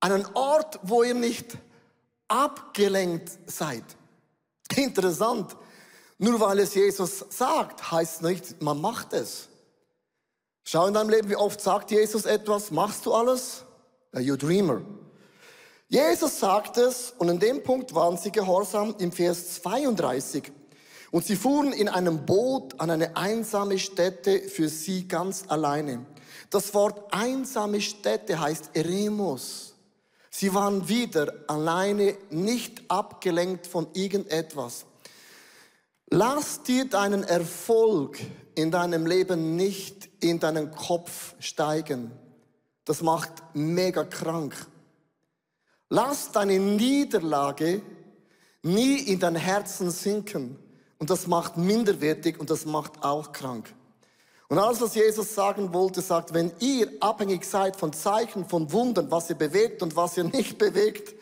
Einen 0.00 0.26
Ort, 0.34 0.78
wo 0.82 1.04
ihr 1.04 1.14
nicht 1.14 1.56
abgelenkt 2.32 3.30
seid. 3.46 3.84
Interessant. 4.74 5.54
Nur 6.18 6.40
weil 6.40 6.60
es 6.60 6.74
Jesus 6.74 7.24
sagt, 7.28 7.92
heißt 7.92 8.22
nicht, 8.22 8.62
man 8.62 8.80
macht 8.80 9.12
es. 9.12 9.48
Schau 10.64 10.86
in 10.86 10.94
deinem 10.94 11.10
Leben, 11.10 11.28
wie 11.28 11.36
oft 11.36 11.60
sagt 11.60 11.90
Jesus 11.90 12.24
etwas, 12.24 12.70
machst 12.70 13.04
du 13.04 13.12
alles? 13.12 13.64
You 14.16 14.36
dreamer. 14.36 14.80
Jesus 15.88 16.40
sagt 16.40 16.78
es 16.78 17.12
und 17.18 17.28
in 17.28 17.38
dem 17.38 17.62
Punkt 17.62 17.94
waren 17.94 18.16
sie 18.16 18.32
gehorsam 18.32 18.94
im 18.98 19.12
Vers 19.12 19.54
32. 19.54 20.50
Und 21.10 21.26
sie 21.26 21.36
fuhren 21.36 21.74
in 21.74 21.90
einem 21.90 22.24
Boot 22.24 22.80
an 22.80 22.90
eine 22.90 23.16
einsame 23.16 23.78
Stätte 23.78 24.40
für 24.48 24.70
sie 24.70 25.06
ganz 25.06 25.44
alleine. 25.48 26.06
Das 26.48 26.72
Wort 26.72 27.12
einsame 27.12 27.82
Stätte 27.82 28.40
heißt 28.40 28.70
Eremos. 28.74 29.71
Sie 30.34 30.54
waren 30.54 30.88
wieder 30.88 31.34
alleine, 31.46 32.16
nicht 32.30 32.90
abgelenkt 32.90 33.66
von 33.66 33.86
irgendetwas. 33.92 34.86
Lass 36.08 36.62
dir 36.62 36.86
deinen 36.86 37.22
Erfolg 37.22 38.18
in 38.54 38.70
deinem 38.70 39.06
Leben 39.06 39.56
nicht 39.56 40.08
in 40.20 40.40
deinen 40.40 40.70
Kopf 40.70 41.34
steigen. 41.38 42.12
Das 42.86 43.02
macht 43.02 43.30
mega 43.52 44.04
krank. 44.04 44.54
Lass 45.90 46.32
deine 46.32 46.58
Niederlage 46.58 47.82
nie 48.62 49.00
in 49.00 49.20
dein 49.20 49.36
Herzen 49.36 49.90
sinken. 49.90 50.58
Und 50.98 51.10
das 51.10 51.26
macht 51.26 51.58
minderwertig 51.58 52.40
und 52.40 52.48
das 52.48 52.64
macht 52.64 53.04
auch 53.04 53.32
krank. 53.32 53.74
Und 54.52 54.58
alles, 54.58 54.82
was 54.82 54.94
Jesus 54.94 55.34
sagen 55.34 55.72
wollte, 55.72 56.02
sagt, 56.02 56.34
wenn 56.34 56.52
ihr 56.60 56.86
abhängig 57.00 57.46
seid 57.46 57.74
von 57.74 57.94
Zeichen, 57.94 58.44
von 58.44 58.70
Wundern, 58.70 59.10
was 59.10 59.30
ihr 59.30 59.36
bewegt 59.36 59.82
und 59.82 59.96
was 59.96 60.18
ihr 60.18 60.24
nicht 60.24 60.58
bewegt, 60.58 61.14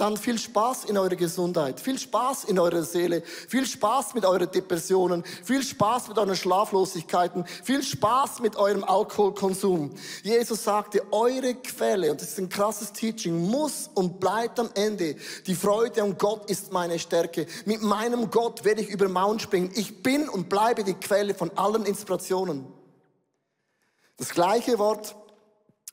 dann 0.00 0.16
viel 0.16 0.38
Spaß 0.38 0.86
in 0.86 0.96
eurer 0.96 1.14
Gesundheit, 1.14 1.78
viel 1.78 1.98
Spaß 1.98 2.44
in 2.44 2.58
eurer 2.58 2.82
Seele, 2.82 3.22
viel 3.22 3.66
Spaß 3.66 4.14
mit 4.14 4.24
euren 4.24 4.50
Depressionen, 4.50 5.22
viel 5.44 5.62
Spaß 5.62 6.08
mit 6.08 6.16
euren 6.16 6.34
Schlaflosigkeiten, 6.34 7.44
viel 7.62 7.82
Spaß 7.82 8.40
mit 8.40 8.56
eurem 8.56 8.82
Alkoholkonsum. 8.82 9.90
Jesus 10.22 10.64
sagte, 10.64 11.02
eure 11.12 11.54
Quelle, 11.54 12.10
und 12.10 12.20
das 12.20 12.30
ist 12.30 12.38
ein 12.38 12.48
krasses 12.48 12.92
Teaching, 12.92 13.50
muss 13.50 13.90
und 13.94 14.18
bleibt 14.20 14.58
am 14.58 14.70
Ende 14.74 15.16
die 15.46 15.54
Freude 15.54 16.02
und 16.02 16.18
Gott 16.18 16.50
ist 16.50 16.72
meine 16.72 16.98
Stärke. 16.98 17.46
Mit 17.66 17.82
meinem 17.82 18.30
Gott 18.30 18.64
werde 18.64 18.80
ich 18.80 18.88
über 18.88 19.08
Mauern 19.08 19.38
springen. 19.38 19.70
Ich 19.74 20.02
bin 20.02 20.30
und 20.30 20.48
bleibe 20.48 20.82
die 20.82 20.94
Quelle 20.94 21.34
von 21.34 21.50
allen 21.56 21.84
Inspirationen. 21.84 22.66
Das 24.16 24.30
gleiche 24.30 24.78
Wort 24.78 25.14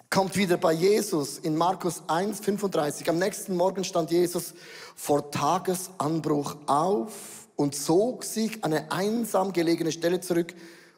kommt 0.09 0.37
wieder 0.37 0.57
bei 0.57 0.73
Jesus 0.73 1.37
in 1.37 1.55
Markus 1.55 2.01
1, 2.07 2.39
35. 2.39 3.09
Am 3.09 3.19
nächsten 3.19 3.55
Morgen 3.55 3.83
stand 3.83 4.11
Jesus 4.11 4.53
vor 4.95 5.31
Tagesanbruch 5.31 6.55
auf 6.65 7.47
und 7.55 7.75
zog 7.75 8.23
sich 8.23 8.63
an 8.63 8.73
eine 8.73 8.91
einsam 8.91 9.51
gelegene 9.51 9.91
Stelle 9.91 10.21
zurück, 10.21 10.53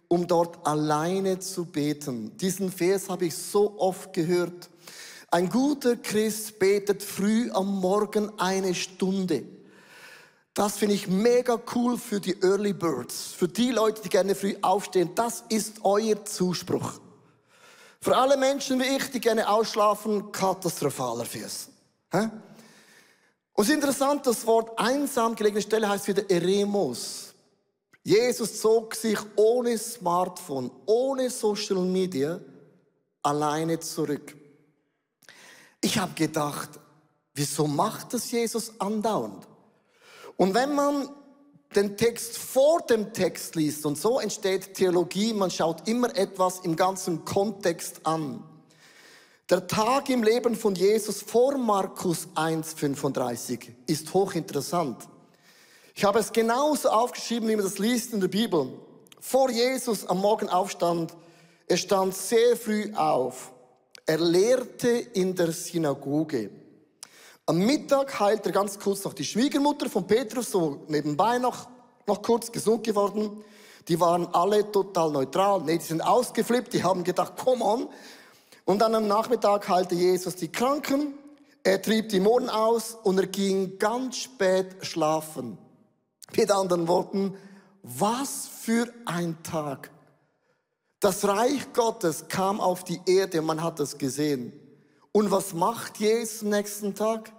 um 0.07 0.27
dort 0.27 0.65
alleine 0.65 1.39
zu 1.39 1.65
beten. 1.65 2.37
Diesen 2.37 2.71
Vers 2.71 3.09
habe 3.09 3.25
ich 3.25 3.35
so 3.35 3.79
oft 3.79 4.13
gehört. 4.13 4.69
Ein 5.31 5.49
guter 5.49 5.95
Christ 5.95 6.59
betet 6.59 7.03
früh 7.03 7.49
am 7.51 7.79
Morgen 7.79 8.31
eine 8.37 8.73
Stunde. 8.73 9.43
Das 10.53 10.77
finde 10.77 10.95
ich 10.95 11.07
mega 11.07 11.59
cool 11.75 11.97
für 11.97 12.19
die 12.19 12.41
Early 12.41 12.73
Birds, 12.73 13.33
für 13.37 13.47
die 13.47 13.71
Leute, 13.71 14.01
die 14.01 14.09
gerne 14.09 14.35
früh 14.35 14.55
aufstehen. 14.61 15.11
Das 15.15 15.43
ist 15.49 15.77
euer 15.83 16.25
Zuspruch. 16.25 16.99
Für 18.01 18.15
alle 18.15 18.37
Menschen 18.37 18.79
wie 18.79 18.95
ich, 18.95 19.11
die 19.11 19.19
gerne 19.19 19.49
ausschlafen, 19.49 20.31
katastrophaler 20.31 21.25
Fürs. 21.25 21.69
Und 22.11 22.31
es 23.57 23.67
ist 23.67 23.73
interessant, 23.75 24.25
das 24.25 24.45
Wort 24.45 24.79
einsam 24.79 25.35
gelegene 25.35 25.61
Stelle 25.61 25.89
heißt 25.89 26.07
wieder 26.07 26.29
Eremos. 26.29 27.33
Jesus 28.03 28.61
zog 28.61 28.95
sich 28.95 29.19
ohne 29.35 29.77
Smartphone, 29.77 30.71
ohne 30.85 31.29
Social 31.29 31.81
Media 31.81 32.39
alleine 33.21 33.79
zurück. 33.79 34.35
Ich 35.81 35.97
habe 35.97 36.13
gedacht, 36.13 36.69
wieso 37.33 37.67
macht 37.67 38.13
das 38.13 38.31
Jesus 38.31 38.79
andauernd? 38.79 39.45
Und 40.37 40.53
wenn 40.53 40.73
man 40.73 41.09
den 41.75 41.97
Text 41.97 42.37
vor 42.37 42.81
dem 42.81 43.13
Text 43.13 43.55
liest. 43.55 43.85
Und 43.85 43.97
so 43.97 44.19
entsteht 44.19 44.73
Theologie. 44.73 45.33
Man 45.33 45.51
schaut 45.51 45.87
immer 45.87 46.15
etwas 46.15 46.59
im 46.61 46.75
ganzen 46.75 47.25
Kontext 47.25 48.05
an. 48.05 48.43
Der 49.49 49.65
Tag 49.67 50.09
im 50.09 50.23
Leben 50.23 50.55
von 50.55 50.75
Jesus 50.75 51.21
vor 51.21 51.57
Markus 51.57 52.27
1,35 52.35 53.69
ist 53.87 54.13
hochinteressant. 54.13 55.07
Ich 55.95 56.03
habe 56.03 56.19
es 56.19 56.31
genauso 56.31 56.89
aufgeschrieben, 56.89 57.49
wie 57.49 57.55
man 57.55 57.65
das 57.65 57.79
liest 57.79 58.13
in 58.13 58.21
der 58.21 58.27
Bibel. 58.27 58.71
Vor 59.19 59.49
Jesus 59.49 60.05
am 60.05 60.21
Morgen 60.21 60.49
aufstand, 60.49 61.15
er 61.67 61.77
stand 61.77 62.15
sehr 62.15 62.55
früh 62.55 62.93
auf. 62.93 63.51
Er 64.05 64.19
lehrte 64.19 64.87
in 64.89 65.35
der 65.35 65.51
Synagoge. 65.51 66.49
Am 67.49 67.57
Mittag 67.57 68.19
heilt 68.19 68.45
er 68.45 68.51
ganz 68.51 68.77
kurz 68.77 69.03
noch 69.03 69.13
die 69.13 69.25
Schwiegermutter 69.25 69.89
von 69.89 70.05
Petrus, 70.05 70.51
so 70.51 70.83
nebenbei 70.87 71.39
noch, 71.39 71.67
noch 72.05 72.21
kurz 72.21 72.51
gesund 72.51 72.83
geworden. 72.83 73.43
Die 73.87 73.99
waren 73.99 74.27
alle 74.35 74.71
total 74.71 75.09
neutral. 75.09 75.63
Nee, 75.63 75.79
die 75.79 75.83
sind 75.83 76.01
ausgeflippt, 76.01 76.71
die 76.73 76.83
haben 76.83 77.03
gedacht, 77.03 77.33
come 77.43 77.65
on. 77.65 77.87
Und 78.65 78.77
dann 78.77 78.93
am 78.93 79.07
Nachmittag 79.07 79.67
heilte 79.67 79.95
Jesus 79.95 80.35
die 80.35 80.51
Kranken, 80.51 81.15
er 81.63 81.81
trieb 81.81 82.09
die 82.09 82.19
Mohren 82.19 82.51
aus 82.51 82.95
und 83.01 83.17
er 83.17 83.25
ging 83.25 83.79
ganz 83.79 84.17
spät 84.17 84.85
schlafen. 84.85 85.57
Mit 86.37 86.51
anderen 86.51 86.87
Worten, 86.87 87.35
was 87.81 88.47
für 88.61 88.93
ein 89.05 89.41
Tag. 89.41 89.89
Das 90.99 91.27
Reich 91.27 91.73
Gottes 91.73 92.27
kam 92.27 92.61
auf 92.61 92.83
die 92.83 93.01
Erde, 93.07 93.41
man 93.41 93.63
hat 93.63 93.79
es 93.79 93.97
gesehen. 93.97 94.53
Und 95.11 95.31
was 95.31 95.55
macht 95.55 95.97
Jesus 95.97 96.43
nächsten 96.43 96.93
Tag? 96.93 97.31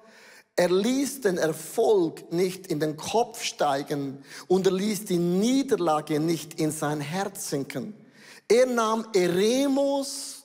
Er 0.61 0.69
ließ 0.69 1.23
den 1.23 1.39
Erfolg 1.39 2.31
nicht 2.35 2.67
in 2.67 2.81
den 2.81 2.99
Kopf 2.99 3.43
steigen 3.43 4.23
und 4.47 4.67
er 4.67 4.75
ließ 4.75 5.07
die 5.07 5.17
Niederlage 5.17 6.21
nicht 6.21 6.61
in 6.61 6.71
sein 6.71 7.01
Herz 7.01 7.49
sinken. 7.49 7.95
Er 8.47 8.67
nahm 8.67 9.07
Eremos, 9.15 10.45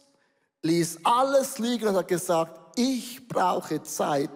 ließ 0.62 1.00
alles 1.03 1.60
liegen 1.60 1.89
und 1.89 1.98
hat 1.98 2.07
gesagt, 2.07 2.79
ich 2.79 3.27
brauche 3.27 3.84
Zeit 3.84 4.29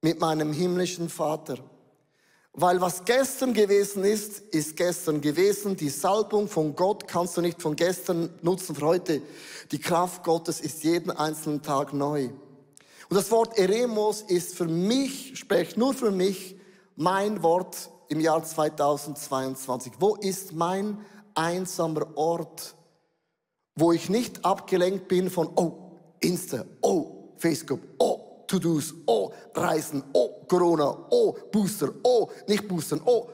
mit 0.00 0.20
meinem 0.20 0.52
himmlischen 0.52 1.08
Vater. 1.08 1.58
Weil 2.52 2.80
was 2.80 3.04
gestern 3.04 3.52
gewesen 3.52 4.04
ist, 4.04 4.38
ist 4.54 4.76
gestern 4.76 5.20
gewesen. 5.20 5.76
Die 5.76 5.90
Salbung 5.90 6.46
von 6.46 6.76
Gott 6.76 7.08
kannst 7.08 7.36
du 7.36 7.40
nicht 7.40 7.60
von 7.60 7.74
gestern 7.74 8.30
nutzen 8.42 8.76
für 8.76 8.86
heute. 8.86 9.22
Die 9.72 9.80
Kraft 9.80 10.22
Gottes 10.22 10.60
ist 10.60 10.84
jeden 10.84 11.10
einzelnen 11.10 11.62
Tag 11.62 11.92
neu. 11.92 12.28
Und 13.08 13.16
das 13.16 13.30
Wort 13.30 13.58
Eremos 13.58 14.22
ist 14.22 14.54
für 14.54 14.66
mich, 14.66 15.38
spricht 15.38 15.76
nur 15.76 15.94
für 15.94 16.10
mich, 16.10 16.56
mein 16.96 17.42
Wort 17.42 17.90
im 18.08 18.20
Jahr 18.20 18.42
2022. 18.42 19.94
Wo 19.98 20.16
ist 20.16 20.52
mein 20.52 21.04
einsamer 21.34 22.16
Ort, 22.16 22.74
wo 23.74 23.92
ich 23.92 24.08
nicht 24.08 24.44
abgelenkt 24.44 25.08
bin 25.08 25.30
von, 25.30 25.50
oh, 25.56 25.90
Insta, 26.20 26.64
oh, 26.80 27.34
Facebook, 27.36 27.80
oh, 27.98 28.44
To-Dos, 28.46 28.94
oh, 29.06 29.32
Reisen, 29.54 30.02
oh, 30.12 30.44
Corona, 30.48 31.06
oh, 31.10 31.36
Booster, 31.50 31.90
oh, 32.02 32.30
nicht 32.46 32.68
Boostern, 32.68 33.02
oh. 33.04 33.28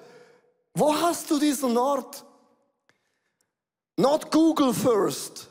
Wo 0.75 0.95
hast 0.95 1.31
du 1.31 1.39
diesen 1.39 1.77
Ort? 1.77 2.25
Not 3.97 4.31
Google 4.31 4.73
first, 4.73 5.51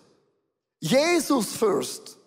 Jesus 0.80 1.54
first. 1.54 2.19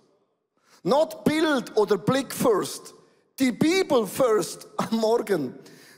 Not 0.83 1.25
Bild 1.25 1.77
oder 1.77 1.97
Blick 1.97 2.33
first. 2.33 2.95
Die 3.39 3.53
Bibel 3.53 4.07
first 4.07 4.69
am 4.77 4.99
Morgen. 4.99 5.55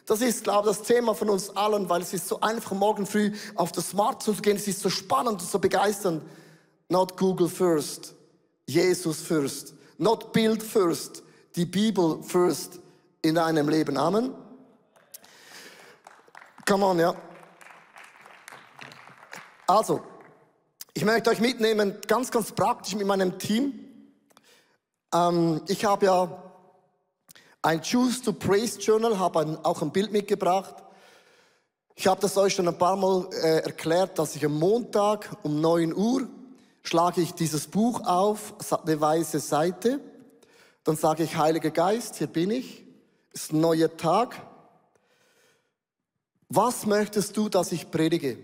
Das 0.06 0.20
ist, 0.20 0.44
glaube 0.44 0.70
ich, 0.70 0.76
das 0.76 0.86
Thema 0.86 1.14
von 1.14 1.30
uns 1.30 1.48
allen, 1.56 1.88
weil 1.88 2.02
es 2.02 2.12
ist 2.12 2.28
so 2.28 2.40
einfach, 2.40 2.72
morgen 2.72 3.06
früh 3.06 3.32
auf 3.54 3.72
das 3.72 3.90
Smartphone 3.90 4.36
zu 4.36 4.42
gehen. 4.42 4.56
Es 4.56 4.68
ist 4.68 4.80
so 4.80 4.90
spannend 4.90 5.40
und 5.40 5.48
so 5.48 5.58
begeisternd. 5.58 6.22
Not 6.88 7.16
Google 7.16 7.48
first. 7.48 8.14
Jesus 8.66 9.20
first. 9.22 9.74
Not 9.96 10.32
Bild 10.32 10.62
first. 10.62 11.22
Die 11.56 11.64
Bibel 11.64 12.22
first 12.22 12.80
in 13.22 13.36
deinem 13.36 13.68
Leben. 13.68 13.96
Amen. 13.96 14.34
Come 16.66 16.84
on, 16.84 16.98
ja. 16.98 17.14
Also, 19.66 20.02
ich 20.92 21.04
möchte 21.04 21.30
euch 21.30 21.40
mitnehmen, 21.40 21.96
ganz, 22.06 22.30
ganz 22.30 22.52
praktisch 22.52 22.94
mit 22.94 23.06
meinem 23.06 23.38
Team. 23.38 23.83
Ähm, 25.14 25.62
ich 25.68 25.84
habe 25.84 26.06
ja 26.06 26.42
ein 27.62 27.80
Choose 27.80 28.20
to 28.22 28.32
Praise 28.32 28.78
Journal, 28.80 29.18
habe 29.18 29.60
auch 29.62 29.80
ein 29.80 29.92
Bild 29.92 30.10
mitgebracht. 30.10 30.74
Ich 31.94 32.08
habe 32.08 32.20
das 32.20 32.36
euch 32.36 32.54
schon 32.54 32.66
ein 32.66 32.76
paar 32.76 32.96
Mal 32.96 33.28
äh, 33.32 33.60
erklärt, 33.60 34.18
dass 34.18 34.34
ich 34.34 34.44
am 34.44 34.58
Montag 34.58 35.30
um 35.44 35.60
9 35.60 35.94
Uhr 35.94 36.28
schlage 36.82 37.22
ich 37.22 37.32
dieses 37.32 37.68
Buch 37.68 38.02
auf, 38.04 38.54
eine 38.84 39.00
weiße 39.00 39.38
Seite. 39.38 40.00
Dann 40.82 40.96
sage 40.96 41.22
ich, 41.22 41.36
Heiliger 41.36 41.70
Geist, 41.70 42.16
hier 42.16 42.26
bin 42.26 42.50
ich, 42.50 42.84
es 43.32 43.44
ist 43.44 43.52
ein 43.52 43.60
neuer 43.60 43.96
Tag. 43.96 44.36
Was 46.50 46.84
möchtest 46.84 47.36
du, 47.36 47.48
dass 47.48 47.72
ich 47.72 47.90
predige? 47.90 48.36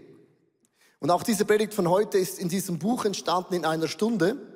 Und 1.00 1.10
auch 1.10 1.22
diese 1.22 1.44
Predigt 1.44 1.74
von 1.74 1.90
heute 1.90 2.16
ist 2.16 2.38
in 2.38 2.48
diesem 2.48 2.78
Buch 2.78 3.04
entstanden 3.04 3.54
in 3.54 3.64
einer 3.66 3.88
Stunde. 3.88 4.50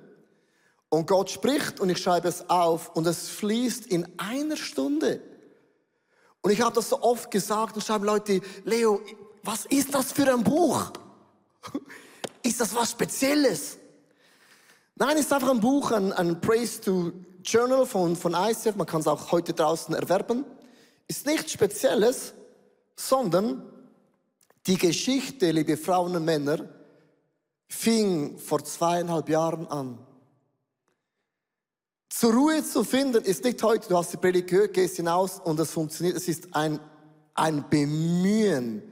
Und 0.95 1.07
Gott 1.07 1.31
spricht 1.31 1.81
und 1.81 1.91
ich 1.91 1.99
schreibe 1.99 2.29
es 2.29 2.49
auf 2.49 2.95
und 2.95 3.07
es 3.07 3.29
fließt 3.29 3.87
in 3.87 4.07
einer 4.19 4.57
Stunde. 4.57 5.21
Und 6.41 6.51
ich 6.51 6.61
habe 6.61 6.75
das 6.75 6.91
so 6.91 7.03
oft 7.03 7.31
gesagt 7.31 7.75
und 7.75 7.83
schreiben 7.83 8.05
Leute, 8.05 8.41
Leo, 8.65 9.01
was 9.43 9.67
ist 9.67 9.95
das 9.95 10.13
für 10.13 10.33
ein 10.33 10.45
Buch? 10.45 10.93
Ist 12.43 12.61
das 12.61 12.75
was 12.75 12.91
Spezielles? 12.91 13.79
Nein, 14.97 15.17
es 15.17 15.25
ist 15.25 15.33
einfach 15.33 15.49
ein 15.49 15.61
Buch, 15.61 15.93
ein, 15.93 16.13
ein 16.13 16.43
Praise 16.43 16.79
to 16.79 17.11
Journal 17.43 17.87
von, 17.87 18.15
von 18.17 18.35
ICF. 18.35 18.77
Man 18.77 18.87
kann 18.87 19.01
es 19.01 19.07
auch 19.07 19.33
heute 19.33 19.55
draußen 19.55 19.95
erwerben. 19.95 20.45
Ist 21.09 21.25
nichts 21.25 21.53
Spezielles, 21.53 22.35
sondern 22.97 23.63
die 24.67 24.77
Geschichte, 24.77 25.51
liebe 25.53 25.79
Frauen 25.79 26.15
und 26.15 26.27
Männer, 26.27 26.69
fing 27.67 28.39
vor 28.39 28.63
zweieinhalb 28.63 29.31
Jahren 29.31 29.67
an. 29.69 29.99
Zur 32.09 32.33
Ruhe 32.33 32.63
zu 32.63 32.85
finden 32.85 33.25
ist 33.25 33.45
nicht 33.45 33.63
heute, 33.63 33.89
du 33.89 33.97
hast 33.97 34.13
die 34.13 34.17
Predigt 34.17 34.49
gehört, 34.49 34.73
gehst 34.73 34.97
hinaus 34.97 35.41
und 35.41 35.59
es 35.59 35.71
funktioniert. 35.71 36.17
Es 36.17 36.29
ist 36.29 36.55
ein, 36.55 36.79
ein 37.35 37.69
Bemühen, 37.69 38.83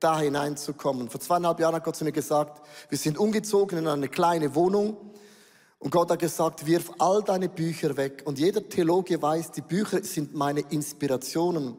da 0.00 0.18
hineinzukommen. 0.18 1.10
Vor 1.10 1.20
zweieinhalb 1.20 1.60
Jahren 1.60 1.74
hat 1.74 1.84
Gott 1.84 1.96
zu 1.96 2.04
mir 2.04 2.12
gesagt, 2.12 2.66
wir 2.88 2.98
sind 2.98 3.18
umgezogen 3.18 3.78
in 3.78 3.86
eine 3.86 4.08
kleine 4.08 4.54
Wohnung 4.54 4.96
und 5.78 5.90
Gott 5.90 6.10
hat 6.10 6.18
gesagt, 6.18 6.66
wirf 6.66 6.90
all 6.98 7.22
deine 7.22 7.48
Bücher 7.48 7.96
weg. 7.96 8.22
Und 8.24 8.38
jeder 8.38 8.66
Theologe 8.68 9.20
weiß, 9.20 9.52
die 9.52 9.62
Bücher 9.62 10.02
sind 10.02 10.34
meine 10.34 10.60
Inspirationen. 10.60 11.76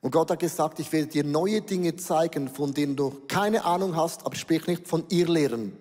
Und 0.00 0.10
Gott 0.10 0.30
hat 0.30 0.38
gesagt, 0.40 0.78
ich 0.78 0.92
werde 0.92 1.08
dir 1.08 1.24
neue 1.24 1.60
Dinge 1.60 1.96
zeigen, 1.96 2.48
von 2.48 2.74
denen 2.74 2.96
du 2.96 3.22
keine 3.28 3.64
Ahnung 3.64 3.96
hast, 3.96 4.24
aber 4.24 4.36
sprich 4.36 4.66
nicht 4.66 4.86
von 4.86 5.04
ihr 5.08 5.28
lehren. 5.28 5.76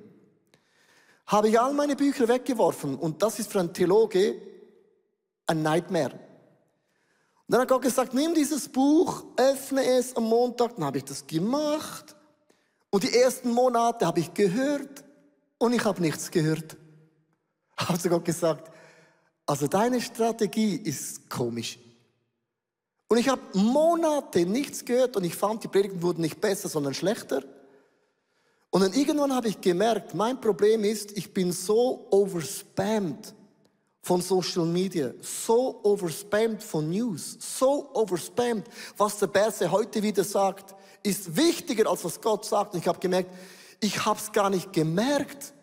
Habe 1.28 1.50
ich 1.50 1.60
all 1.60 1.74
meine 1.74 1.96
Bücher 1.96 2.28
weggeworfen 2.28 2.98
und 2.98 3.22
das 3.22 3.40
ist 3.40 3.52
für 3.52 3.60
einen 3.60 3.74
Theologe 3.74 4.42
ein 5.46 5.62
Nightmare. 5.62 6.14
Und 6.14 7.54
dann 7.54 7.62
hat 7.62 7.70
Gott 7.70 7.82
gesagt, 7.82 8.14
nimm 8.14 8.34
dieses 8.34 8.68
Buch, 8.70 9.24
öffne 9.38 9.84
es 9.84 10.16
am 10.16 10.26
Montag. 10.26 10.76
Dann 10.76 10.86
habe 10.86 10.98
ich 10.98 11.06
das 11.06 11.26
gemacht. 11.26 12.16
Und 12.90 13.04
die 13.04 13.14
ersten 13.14 13.52
Monate 13.52 14.06
habe 14.06 14.20
ich 14.20 14.34
gehört 14.34 15.04
und 15.58 15.74
ich 15.74 15.84
habe 15.86 16.02
nichts 16.02 16.32
gehört. 16.32 16.78
Habe 17.78 18.00
zu 18.00 18.10
Gott 18.10 18.26
gesagt, 18.26 18.72
also 19.46 19.68
deine 19.68 20.02
Strategie 20.02 20.76
ist 20.76 21.30
komisch. 21.30 21.78
Und 23.08 23.18
ich 23.18 23.30
habe 23.30 23.42
Monate 23.54 24.46
nichts 24.46 24.84
gehört 24.84 25.16
und 25.16 25.24
ich 25.24 25.36
fand, 25.36 25.64
die 25.64 25.68
Predigten 25.68 26.02
wurden 26.02 26.22
nicht 26.22 26.42
besser, 26.42 26.70
sondern 26.70 26.94
schlechter. 26.94 27.44
Und 28.78 28.84
dann 28.84 28.94
irgendwann 28.94 29.34
habe 29.34 29.48
ich 29.48 29.60
gemerkt, 29.60 30.14
mein 30.14 30.40
Problem 30.40 30.84
ist, 30.84 31.18
ich 31.18 31.34
bin 31.34 31.52
so 31.52 32.06
overspammed 32.12 33.34
von 34.04 34.22
Social 34.22 34.68
Media, 34.68 35.14
so 35.20 35.80
overspammed 35.82 36.62
von 36.62 36.88
News, 36.88 37.38
so 37.40 37.90
overspammed. 37.96 38.66
Was 38.96 39.18
der 39.18 39.26
Berse 39.26 39.72
heute 39.72 40.04
wieder 40.04 40.24
sagt, 40.24 40.76
ist 41.02 41.36
wichtiger 41.36 41.90
als 41.90 42.06
was 42.06 42.22
Gott 42.22 42.46
sagt. 42.46 42.76
Und 42.76 42.82
ich 42.82 42.88
habe 42.88 43.00
gemerkt, 43.00 43.32
ich 43.80 44.06
habe 44.06 44.20
es 44.20 44.32
gar 44.32 44.52
nicht 44.52 44.72
gemerkt. 44.72 45.54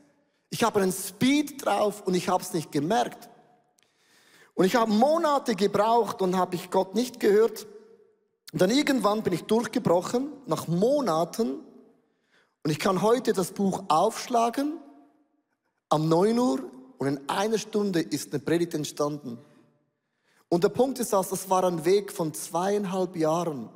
Ich 0.51 0.65
habe 0.65 0.81
einen 0.81 0.91
Speed 0.91 1.65
drauf 1.65 2.03
und 2.05 2.15
ich 2.15 2.29
habe 2.29 2.43
es 2.43 2.53
nicht 2.53 2.73
gemerkt. 2.73 3.29
Und 4.55 4.65
ich 4.65 4.75
habe 4.75 4.91
Monate 4.91 5.55
gebraucht 5.55 6.21
und 6.21 6.37
habe 6.37 6.57
ich 6.57 6.69
Gott 6.69 6.97
nicht 6.97 7.21
gehört. 7.21 7.69
Und 8.53 8.61
dann 8.61 8.73
irgendwann 8.73 9.23
bin 9.23 9.35
ich 9.35 9.45
durchgebrochen, 9.45 10.33
nach 10.47 10.67
Monaten. 10.67 11.61
Und 12.65 12.71
ich 12.71 12.79
kann 12.79 13.03
heute 13.03 13.35
das 13.35 13.53
Buch 13.53 13.85
aufschlagen, 13.89 14.79
am 15.91 16.09
9 16.09 16.39
Uhr, 16.39 16.71
und 16.97 17.07
in 17.07 17.29
einer 17.29 17.59
Stunde 17.59 18.01
ist 18.01 18.33
eine 18.33 18.43
Predigt 18.43 18.73
entstanden. 18.73 19.39
Und 20.49 20.65
der 20.65 20.71
Punkt 20.71 20.99
ist, 20.99 21.13
das 21.13 21.51
war 21.51 21.65
ein 21.65 21.85
Weg 21.85 22.11
von 22.11 22.33
zweieinhalb 22.33 23.17
Jahren. 23.17 23.69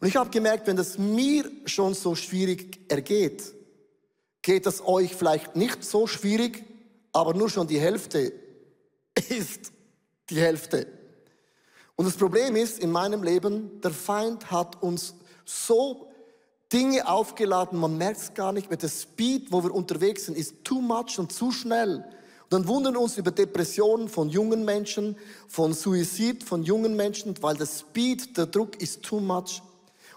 Und 0.00 0.08
ich 0.08 0.16
habe 0.16 0.28
gemerkt, 0.28 0.66
wenn 0.66 0.76
das 0.76 0.98
mir 0.98 1.50
schon 1.64 1.94
so 1.94 2.14
schwierig 2.14 2.80
ergeht, 2.90 3.54
geht 4.42 4.66
es 4.66 4.86
euch 4.86 5.14
vielleicht 5.14 5.56
nicht 5.56 5.82
so 5.82 6.06
schwierig, 6.06 6.64
aber 7.12 7.32
nur 7.32 7.48
schon 7.48 7.66
die 7.66 7.80
Hälfte 7.80 8.32
ist 9.28 9.72
die 10.28 10.40
Hälfte. 10.40 10.86
Und 11.94 12.04
das 12.04 12.16
Problem 12.16 12.56
ist, 12.56 12.78
in 12.78 12.90
meinem 12.90 13.22
Leben, 13.22 13.80
der 13.80 13.92
Feind 13.92 14.50
hat 14.50 14.82
uns 14.82 15.14
so 15.46 16.10
Dinge 16.72 17.08
aufgeladen, 17.08 17.78
man 17.78 17.96
merkt 17.96 18.20
es 18.20 18.34
gar 18.34 18.52
nicht 18.52 18.68
mehr. 18.70 18.78
Der 18.78 18.88
Speed, 18.88 19.52
wo 19.52 19.62
wir 19.62 19.72
unterwegs 19.72 20.26
sind, 20.26 20.36
ist 20.36 20.64
too 20.64 20.80
much 20.80 21.18
und 21.18 21.32
zu 21.32 21.52
schnell. 21.52 21.98
Und 21.98 22.52
dann 22.52 22.68
wundern 22.68 22.96
uns 22.96 23.16
über 23.16 23.30
Depressionen 23.30 24.08
von 24.08 24.28
jungen 24.28 24.64
Menschen, 24.64 25.16
von 25.48 25.72
Suizid 25.72 26.44
von 26.44 26.62
jungen 26.62 26.96
Menschen, 26.96 27.34
weil 27.42 27.56
der 27.56 27.66
Speed, 27.66 28.36
der 28.36 28.46
Druck 28.46 28.80
ist 28.80 29.02
too 29.02 29.20
much. 29.20 29.62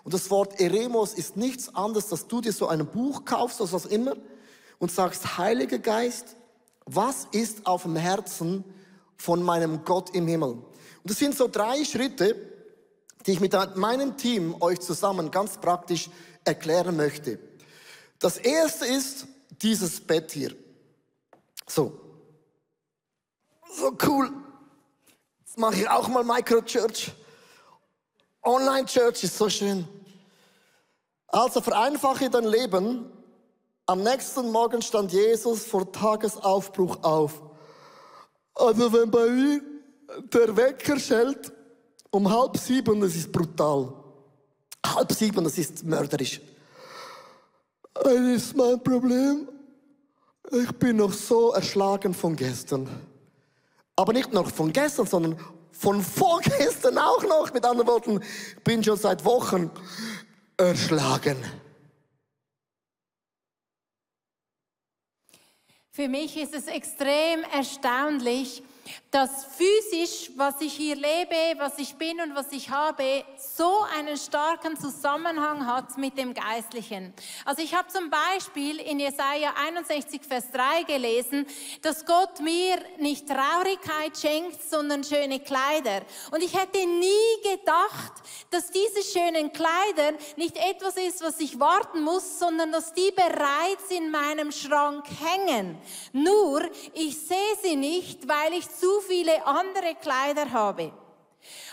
Und 0.04 0.14
das 0.14 0.30
Wort 0.30 0.60
Eremos 0.60 1.14
ist 1.14 1.38
nichts 1.38 1.76
anderes, 1.76 2.08
dass 2.08 2.28
du 2.28 2.42
dir 2.42 2.54
so 2.54 2.68
ein 2.68 2.86
Buch 2.86 3.26
kaufst 3.26 3.62
oder 3.62 3.72
was 3.72 3.86
immer 3.86 4.16
und 4.80 4.92
sagst, 4.92 5.38
Heiliger 5.38 5.80
Geist, 5.80 6.36
was 6.86 7.28
ist 7.32 7.68
auf 7.68 7.84
dem 7.84 7.96
Herzen 7.96 8.64
von 9.18 9.44
meinem 9.44 9.84
Gott 9.84 10.16
im 10.16 10.28
Himmel. 10.28 10.52
Und 10.52 10.64
das 11.04 11.18
sind 11.18 11.38
so 11.38 11.48
drei 11.48 11.84
Schritte, 11.84 12.36
die 13.26 13.32
ich 13.32 13.40
mit 13.40 13.54
meinem 13.76 14.18
Team 14.18 14.56
euch 14.60 14.80
zusammen 14.80 15.30
ganz 15.30 15.58
praktisch 15.58 16.10
erklären 16.46 16.96
möchte. 16.96 17.40
Das 18.20 18.38
erste 18.38 18.86
ist 18.86 19.28
dieses 19.62 20.00
Bett 20.02 20.32
hier. 20.32 20.56
So. 21.68 22.00
So 23.78 23.96
cool. 24.08 24.32
Jetzt 25.46 25.58
mache 25.58 25.76
ich 25.76 25.90
auch 25.90 26.08
mal 26.08 26.24
Microchurch. 26.24 27.12
Online 28.44 28.86
Church 28.86 29.24
ist 29.24 29.38
so 29.38 29.50
schön. 29.50 29.88
Also 31.28 31.62
vereinfache 31.62 32.30
dein 32.30 32.46
Leben. 32.46 33.12
Am 33.86 34.04
nächsten 34.04 34.52
Morgen 34.52 34.82
stand 34.82 35.12
Jesus 35.12 35.66
vor 35.66 35.92
Tagesaufbruch 35.92 37.04
auf. 37.04 37.42
Also 38.56 38.92
wenn 38.94 39.10
bei 39.10 39.30
mir 39.30 39.62
der 40.34 40.56
Wecker 40.56 41.00
schellt 41.00 41.52
um 42.12 42.30
halb 42.32 42.58
sieben, 42.58 43.02
das 43.02 43.16
ist 43.16 43.32
brutal. 43.32 43.99
Halb 44.96 45.12
sieben, 45.12 45.44
das 45.44 45.58
ist 45.58 45.84
mörderisch. 45.84 46.42
Das 47.94 48.14
ist 48.14 48.56
mein 48.56 48.82
Problem. 48.84 49.48
Ich 50.52 50.72
bin 50.74 50.98
noch 50.98 51.14
so 51.14 51.52
erschlagen 51.52 52.14
von 52.14 52.36
gestern. 52.36 52.90
Aber 53.96 54.14
nicht 54.14 54.34
noch 54.34 54.50
von 54.50 54.72
gestern, 54.72 55.06
sondern 55.06 55.40
von 55.72 56.02
vorgestern 56.02 56.98
auch 56.98 57.24
noch. 57.24 57.54
Mit 57.54 57.66
anderen 57.66 57.88
Worten, 57.88 58.24
bin 58.64 58.84
schon 58.84 58.98
seit 58.98 59.24
Wochen 59.26 59.70
erschlagen. 60.58 61.38
Für 65.92 66.08
mich 66.08 66.38
ist 66.38 66.54
es 66.54 66.68
extrem 66.68 67.44
erstaunlich, 67.54 68.64
dass 69.12 69.46
physisch, 69.46 70.32
was 70.36 70.62
ich 70.62 70.74
hier 70.74 70.96
lebe, 70.96 71.58
was 71.58 71.78
ich 71.80 71.96
bin 71.96 72.22
und 72.22 72.36
was 72.36 72.52
ich 72.52 72.70
habe, 72.70 73.24
so 73.38 73.84
einen 73.98 74.18
starken 74.18 74.78
Zusammenhang 74.78 75.66
hat 75.66 75.98
mit 75.98 76.18
dem 76.18 76.34
Geistlichen. 76.34 77.14
Also 77.46 77.62
ich 77.64 77.74
habe 77.74 77.88
zum 77.88 78.10
Beispiel 78.10 78.80
in 78.80 79.00
Jesaja 79.00 79.54
61, 79.66 80.22
Vers 80.28 80.52
3 80.52 80.84
gelesen, 80.84 81.46
dass 81.82 82.06
Gott 82.06 82.40
mir 82.40 82.78
nicht 83.00 83.28
Traurigkeit 83.28 84.18
schenkt, 84.18 84.62
sondern 84.70 85.04
schöne 85.04 85.40
Kleider. 85.40 86.02
Und 86.32 86.44
ich 86.44 86.54
hätte 86.54 86.86
nie 86.86 87.10
gedacht, 87.44 88.14
dass 88.52 88.72
diese 88.72 89.04
schönen 89.04 89.52
Kleider 89.52 90.18
nicht 90.36 90.58
etwas 90.58 90.98
ist, 90.98 91.22
was 91.22 91.40
ich 91.40 91.60
warten 91.60 92.02
muss, 92.02 92.40
sondern 92.40 92.72
dass 92.72 92.94
die 92.94 93.12
bereits 93.12 93.90
in 93.90 94.12
meinem 94.12 94.52
Schrank 94.52 95.06
hängen. 95.20 95.78
Nur, 96.14 96.62
ich 96.94 97.18
sehe 97.18 97.56
sie 97.62 97.76
nicht, 97.76 98.28
weil 98.28 98.54
ich 98.54 98.70
zu 98.80 99.02
viele 99.02 99.46
andere 99.46 99.96
Kleider 99.96 100.52
habe. 100.52 100.92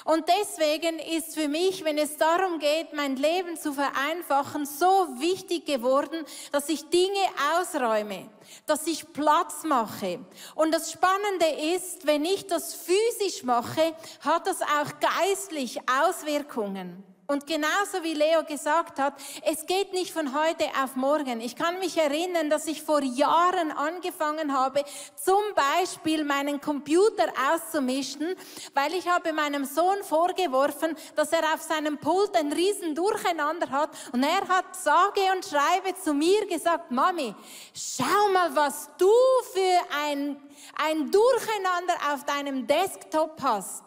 Und 0.04 0.24
deswegen 0.28 1.00
ist 1.00 1.34
für 1.34 1.48
mich, 1.48 1.84
wenn 1.84 1.98
es 1.98 2.16
darum 2.16 2.60
geht, 2.60 2.92
mein 2.92 3.16
Leben 3.16 3.56
zu 3.56 3.72
vereinfachen, 3.72 4.64
so 4.64 5.08
wichtig 5.18 5.66
geworden, 5.66 6.24
dass 6.52 6.68
ich 6.68 6.88
Dinge 6.88 7.20
ausräume, 7.58 8.30
dass 8.66 8.86
ich 8.86 9.12
Platz 9.12 9.64
mache. 9.64 10.20
Und 10.54 10.72
das 10.72 10.92
Spannende 10.92 11.46
ist, 11.74 12.06
wenn 12.06 12.24
ich 12.24 12.46
das 12.46 12.74
physisch 12.74 13.42
mache, 13.42 13.96
hat 14.20 14.46
das 14.46 14.62
auch 14.62 15.00
geistlich 15.00 15.80
Auswirkungen. 15.90 17.02
Und 17.28 17.44
genauso 17.46 18.04
wie 18.04 18.14
Leo 18.14 18.44
gesagt 18.44 19.00
hat, 19.00 19.14
es 19.42 19.66
geht 19.66 19.92
nicht 19.92 20.12
von 20.12 20.32
heute 20.32 20.64
auf 20.80 20.94
morgen. 20.94 21.40
Ich 21.40 21.56
kann 21.56 21.80
mich 21.80 21.96
erinnern, 21.96 22.50
dass 22.50 22.68
ich 22.68 22.82
vor 22.82 23.02
Jahren 23.02 23.72
angefangen 23.72 24.56
habe, 24.56 24.84
zum 25.16 25.42
Beispiel 25.54 26.22
meinen 26.24 26.60
Computer 26.60 27.26
auszumischen, 27.52 28.36
weil 28.74 28.94
ich 28.94 29.08
habe 29.08 29.32
meinem 29.32 29.64
Sohn 29.64 30.04
vorgeworfen, 30.04 30.96
dass 31.16 31.32
er 31.32 31.52
auf 31.52 31.62
seinem 31.62 31.98
Pult 31.98 32.36
ein 32.36 32.52
riesen 32.52 32.94
Durcheinander 32.94 33.70
hat. 33.70 33.90
Und 34.12 34.22
er 34.22 34.46
hat 34.46 34.76
sage 34.76 35.20
und 35.34 35.44
schreibe 35.44 35.98
zu 36.00 36.14
mir 36.14 36.46
gesagt, 36.46 36.92
Mami, 36.92 37.34
schau 37.74 38.28
mal, 38.32 38.54
was 38.54 38.88
du 38.98 39.12
für 39.52 39.80
ein, 40.04 40.40
ein 40.76 41.10
Durcheinander 41.10 41.94
auf 42.12 42.24
deinem 42.24 42.68
Desktop 42.68 43.42
hast. 43.42 43.82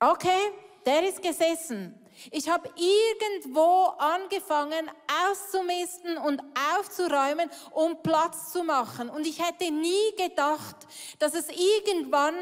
Okay? 0.00 0.52
Der 0.86 1.08
ist 1.08 1.22
gesessen. 1.22 2.00
Ich 2.30 2.48
habe 2.48 2.70
irgendwo 2.76 3.92
angefangen 3.98 4.90
auszumisten 5.28 6.16
und 6.16 6.42
aufzuräumen, 6.78 7.50
um 7.72 8.02
Platz 8.02 8.52
zu 8.52 8.62
machen. 8.62 9.10
Und 9.10 9.26
ich 9.26 9.44
hätte 9.44 9.70
nie 9.70 10.16
gedacht, 10.16 10.76
dass 11.18 11.34
es 11.34 11.48
irgendwann 11.50 12.34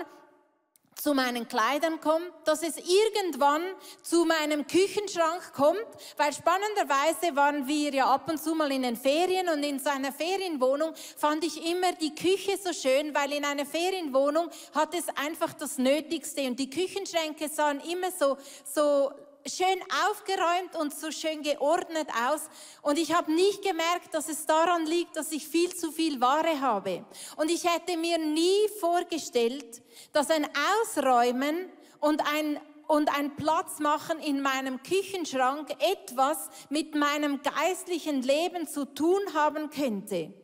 zu 1.05 1.13
meinen 1.13 1.47
Kleidern 1.47 2.01
kommt, 2.01 2.33
dass 2.47 2.63
es 2.63 2.79
irgendwann 2.79 3.63
zu 4.03 4.25
meinem 4.25 4.67
Küchenschrank 4.67 5.53
kommt, 5.53 5.85
weil 6.17 6.33
spannenderweise 6.33 7.37
waren 7.37 7.67
wir 7.67 7.93
ja 7.93 8.07
ab 8.07 8.27
und 8.31 8.43
zu 8.43 8.55
mal 8.55 8.73
in 8.73 8.81
den 8.81 8.97
Ferien 8.97 9.51
und 9.51 9.63
in 9.63 9.79
seiner 9.79 10.13
Ferienwohnung 10.13 10.95
fand 11.19 11.45
ich 11.45 11.63
immer 11.71 11.93
die 11.93 12.15
Küche 12.15 12.57
so 12.57 12.73
schön, 12.73 13.15
weil 13.15 13.35
in 13.35 13.45
einer 13.45 13.67
Ferienwohnung 13.67 14.49
hat 14.75 14.95
es 14.95 15.05
einfach 15.23 15.53
das 15.53 15.77
Nötigste 15.77 16.41
und 16.47 16.59
die 16.59 16.71
Küchenschränke 16.71 17.51
sahen 17.51 17.81
immer 17.81 18.11
so, 18.11 18.39
so 18.65 19.13
schön 19.47 19.81
aufgeräumt 20.09 20.77
und 20.77 20.95
so 20.95 21.11
schön 21.11 21.43
geordnet 21.43 22.09
aus. 22.27 22.49
Und 22.83 22.99
ich 22.99 23.15
habe 23.15 23.33
nicht 23.33 23.63
gemerkt, 23.63 24.13
dass 24.13 24.29
es 24.29 24.47
daran 24.47 24.87
liegt, 24.87 25.17
dass 25.17 25.33
ich 25.33 25.47
viel 25.47 25.75
zu 25.75 25.93
viel 25.93 26.21
Ware 26.21 26.61
habe. 26.61 27.05
Und 27.37 27.51
ich 27.51 27.65
hätte 27.65 27.97
mir 27.97 28.19
nie 28.19 28.69
vorgestellt, 28.81 29.83
dass 30.13 30.31
ein 30.31 30.49
Ausräumen 30.83 31.71
und 32.01 32.23
ein 32.33 32.61
und 32.87 33.17
ein 33.17 33.35
Platz 33.37 33.79
machen 33.79 34.19
in 34.19 34.43
meinem 34.43 34.83
Küchenschrank 34.83 35.71
etwas 35.81 36.51
mit 36.69 36.95
meinem 36.95 37.41
geistlichen 37.43 38.21
Leben 38.21 38.69
zu 38.69 38.85
tun 38.85 39.21
haben 39.33 39.71
könnte. 39.71 40.35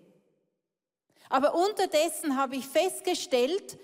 Aber 1.29 1.55
unterdessen 1.55 2.37
habe 2.37 2.57
ich 2.57 2.67
festgestellt, 2.67 3.79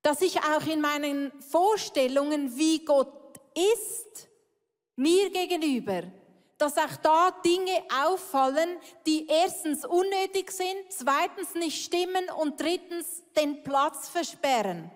dass 0.00 0.20
ich 0.20 0.40
auch 0.40 0.66
in 0.66 0.80
meinen 0.80 1.30
Vorstellungen, 1.42 2.56
wie 2.56 2.84
Gott 2.84 3.21
ist 3.54 4.28
mir 4.96 5.30
gegenüber, 5.30 6.02
dass 6.58 6.78
auch 6.78 6.96
da 7.02 7.30
Dinge 7.44 7.82
auffallen, 8.04 8.78
die 9.04 9.26
erstens 9.26 9.84
unnötig 9.84 10.52
sind, 10.52 10.76
zweitens 10.90 11.54
nicht 11.54 11.84
stimmen 11.84 12.30
und 12.38 12.60
drittens 12.60 13.22
den 13.36 13.62
Platz 13.64 14.08
versperren. 14.08 14.90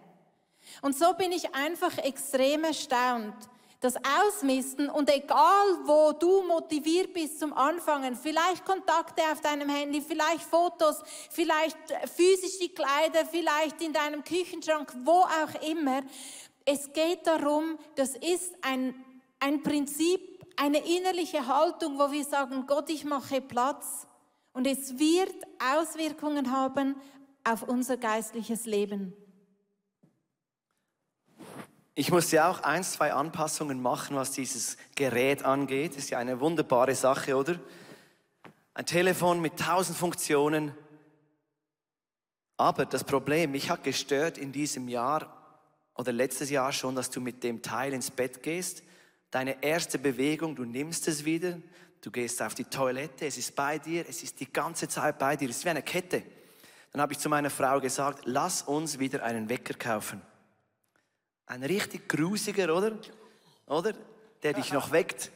Und 0.82 0.96
so 0.96 1.12
bin 1.14 1.32
ich 1.32 1.54
einfach 1.54 1.98
extrem 1.98 2.64
erstaunt. 2.64 3.34
Das 3.80 3.94
Ausmisten 3.96 4.88
und 4.88 5.10
egal 5.10 5.66
wo 5.84 6.12
du 6.12 6.42
motiviert 6.42 7.12
bist 7.12 7.38
zum 7.38 7.52
Anfangen, 7.52 8.16
vielleicht 8.16 8.64
Kontakte 8.64 9.22
auf 9.30 9.40
deinem 9.42 9.68
Handy, 9.68 10.00
vielleicht 10.00 10.42
Fotos, 10.42 11.02
vielleicht 11.30 11.76
physisch 12.14 12.58
die 12.58 12.70
Kleider, 12.70 13.26
vielleicht 13.30 13.80
in 13.82 13.92
deinem 13.92 14.24
Küchenschrank, 14.24 14.92
wo 15.04 15.20
auch 15.20 15.62
immer, 15.68 16.02
es 16.66 16.92
geht 16.92 17.26
darum, 17.26 17.78
das 17.94 18.16
ist 18.16 18.52
ein, 18.62 18.94
ein 19.38 19.62
Prinzip, 19.62 20.20
eine 20.56 20.78
innerliche 20.78 21.46
Haltung, 21.46 21.98
wo 21.98 22.10
wir 22.10 22.24
sagen, 22.24 22.66
Gott, 22.66 22.90
ich 22.90 23.04
mache 23.04 23.40
Platz. 23.40 24.06
Und 24.52 24.66
es 24.66 24.98
wird 24.98 25.34
Auswirkungen 25.74 26.50
haben 26.50 26.96
auf 27.44 27.62
unser 27.62 27.96
geistliches 27.96 28.66
Leben. 28.66 29.14
Ich 31.94 32.10
musste 32.10 32.44
auch 32.44 32.60
ein, 32.60 32.82
zwei 32.82 33.12
Anpassungen 33.12 33.80
machen, 33.80 34.16
was 34.16 34.32
dieses 34.32 34.76
Gerät 34.96 35.44
angeht. 35.44 35.96
Ist 35.96 36.10
ja 36.10 36.18
eine 36.18 36.40
wunderbare 36.40 36.94
Sache, 36.94 37.36
oder? 37.36 37.60
Ein 38.74 38.86
Telefon 38.86 39.40
mit 39.40 39.58
tausend 39.58 39.96
Funktionen. 39.96 40.74
Aber 42.56 42.86
das 42.86 43.04
Problem, 43.04 43.52
mich 43.52 43.70
hat 43.70 43.84
gestört 43.84 44.36
in 44.36 44.52
diesem 44.52 44.88
Jahr, 44.88 45.35
oder 45.96 46.12
letztes 46.12 46.50
Jahr 46.50 46.72
schon, 46.72 46.94
dass 46.94 47.10
du 47.10 47.20
mit 47.20 47.42
dem 47.42 47.62
Teil 47.62 47.92
ins 47.92 48.10
Bett 48.10 48.42
gehst. 48.42 48.82
Deine 49.30 49.62
erste 49.62 49.98
Bewegung, 49.98 50.54
du 50.54 50.64
nimmst 50.64 51.08
es 51.08 51.24
wieder, 51.24 51.58
du 52.02 52.10
gehst 52.10 52.40
auf 52.42 52.54
die 52.54 52.64
Toilette, 52.64 53.26
es 53.26 53.38
ist 53.38 53.54
bei 53.54 53.78
dir, 53.78 54.04
es 54.08 54.22
ist 54.22 54.38
die 54.40 54.52
ganze 54.52 54.88
Zeit 54.88 55.18
bei 55.18 55.36
dir, 55.36 55.48
es 55.48 55.58
ist 55.58 55.64
wie 55.64 55.70
eine 55.70 55.82
Kette. 55.82 56.22
Dann 56.92 57.00
habe 57.00 57.12
ich 57.12 57.18
zu 57.18 57.28
meiner 57.28 57.50
Frau 57.50 57.80
gesagt, 57.80 58.22
lass 58.24 58.62
uns 58.62 58.98
wieder 58.98 59.22
einen 59.22 59.48
Wecker 59.48 59.74
kaufen. 59.74 60.22
Ein 61.46 61.62
richtig 61.62 62.08
grusiger, 62.08 62.74
oder? 62.74 62.92
Oder? 63.66 63.92
Der 64.42 64.52
dich 64.52 64.72
noch 64.72 64.92
weckt. 64.92 65.30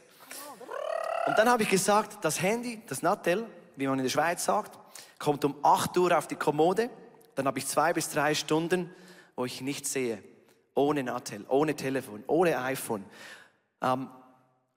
Und 1.27 1.37
dann 1.37 1.49
habe 1.49 1.63
ich 1.63 1.69
gesagt, 1.69 2.23
das 2.23 2.41
Handy, 2.41 2.81
das 2.87 3.01
Nattel, 3.01 3.45
wie 3.75 3.87
man 3.87 3.99
in 3.99 4.03
der 4.03 4.09
Schweiz 4.09 4.45
sagt, 4.45 4.77
kommt 5.19 5.45
um 5.45 5.55
8 5.63 5.97
Uhr 5.97 6.17
auf 6.17 6.27
die 6.27 6.35
Kommode. 6.35 6.89
Dann 7.35 7.45
habe 7.45 7.59
ich 7.59 7.67
zwei 7.67 7.93
bis 7.93 8.09
drei 8.09 8.33
Stunden, 8.33 8.93
wo 9.35 9.45
ich 9.45 9.61
nichts 9.61 9.93
sehe 9.93 10.21
ohne 10.73 11.03
Nattel, 11.03 11.45
ohne 11.47 11.75
Telefon, 11.75 12.23
ohne 12.27 12.59
iPhone. 12.61 13.05
Ähm, 13.81 14.09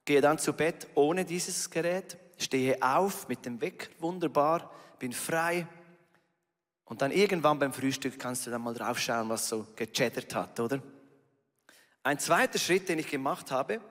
gehe 0.03 0.21
dann 0.21 0.37
zu 0.37 0.53
Bett 0.53 0.87
ohne 0.95 1.25
dieses 1.25 1.69
Gerät, 1.69 2.17
stehe 2.37 2.81
auf 2.81 3.27
mit 3.27 3.45
dem 3.45 3.59
Wecker, 3.61 3.89
wunderbar, 3.99 4.71
bin 4.99 5.13
frei. 5.13 5.67
Und 6.85 7.01
dann 7.01 7.11
irgendwann 7.11 7.57
beim 7.57 7.73
Frühstück 7.73 8.19
kannst 8.19 8.45
du 8.45 8.51
dann 8.51 8.61
mal 8.61 8.73
drauf 8.73 8.99
schauen, 8.99 9.29
was 9.29 9.49
so 9.49 9.65
gechattert 9.75 10.33
hat, 10.35 10.59
oder? 10.59 10.79
Ein 12.03 12.19
zweiter 12.19 12.59
Schritt, 12.59 12.87
den 12.87 12.99
ich 12.99 13.09
gemacht 13.09 13.49
habe, 13.49 13.81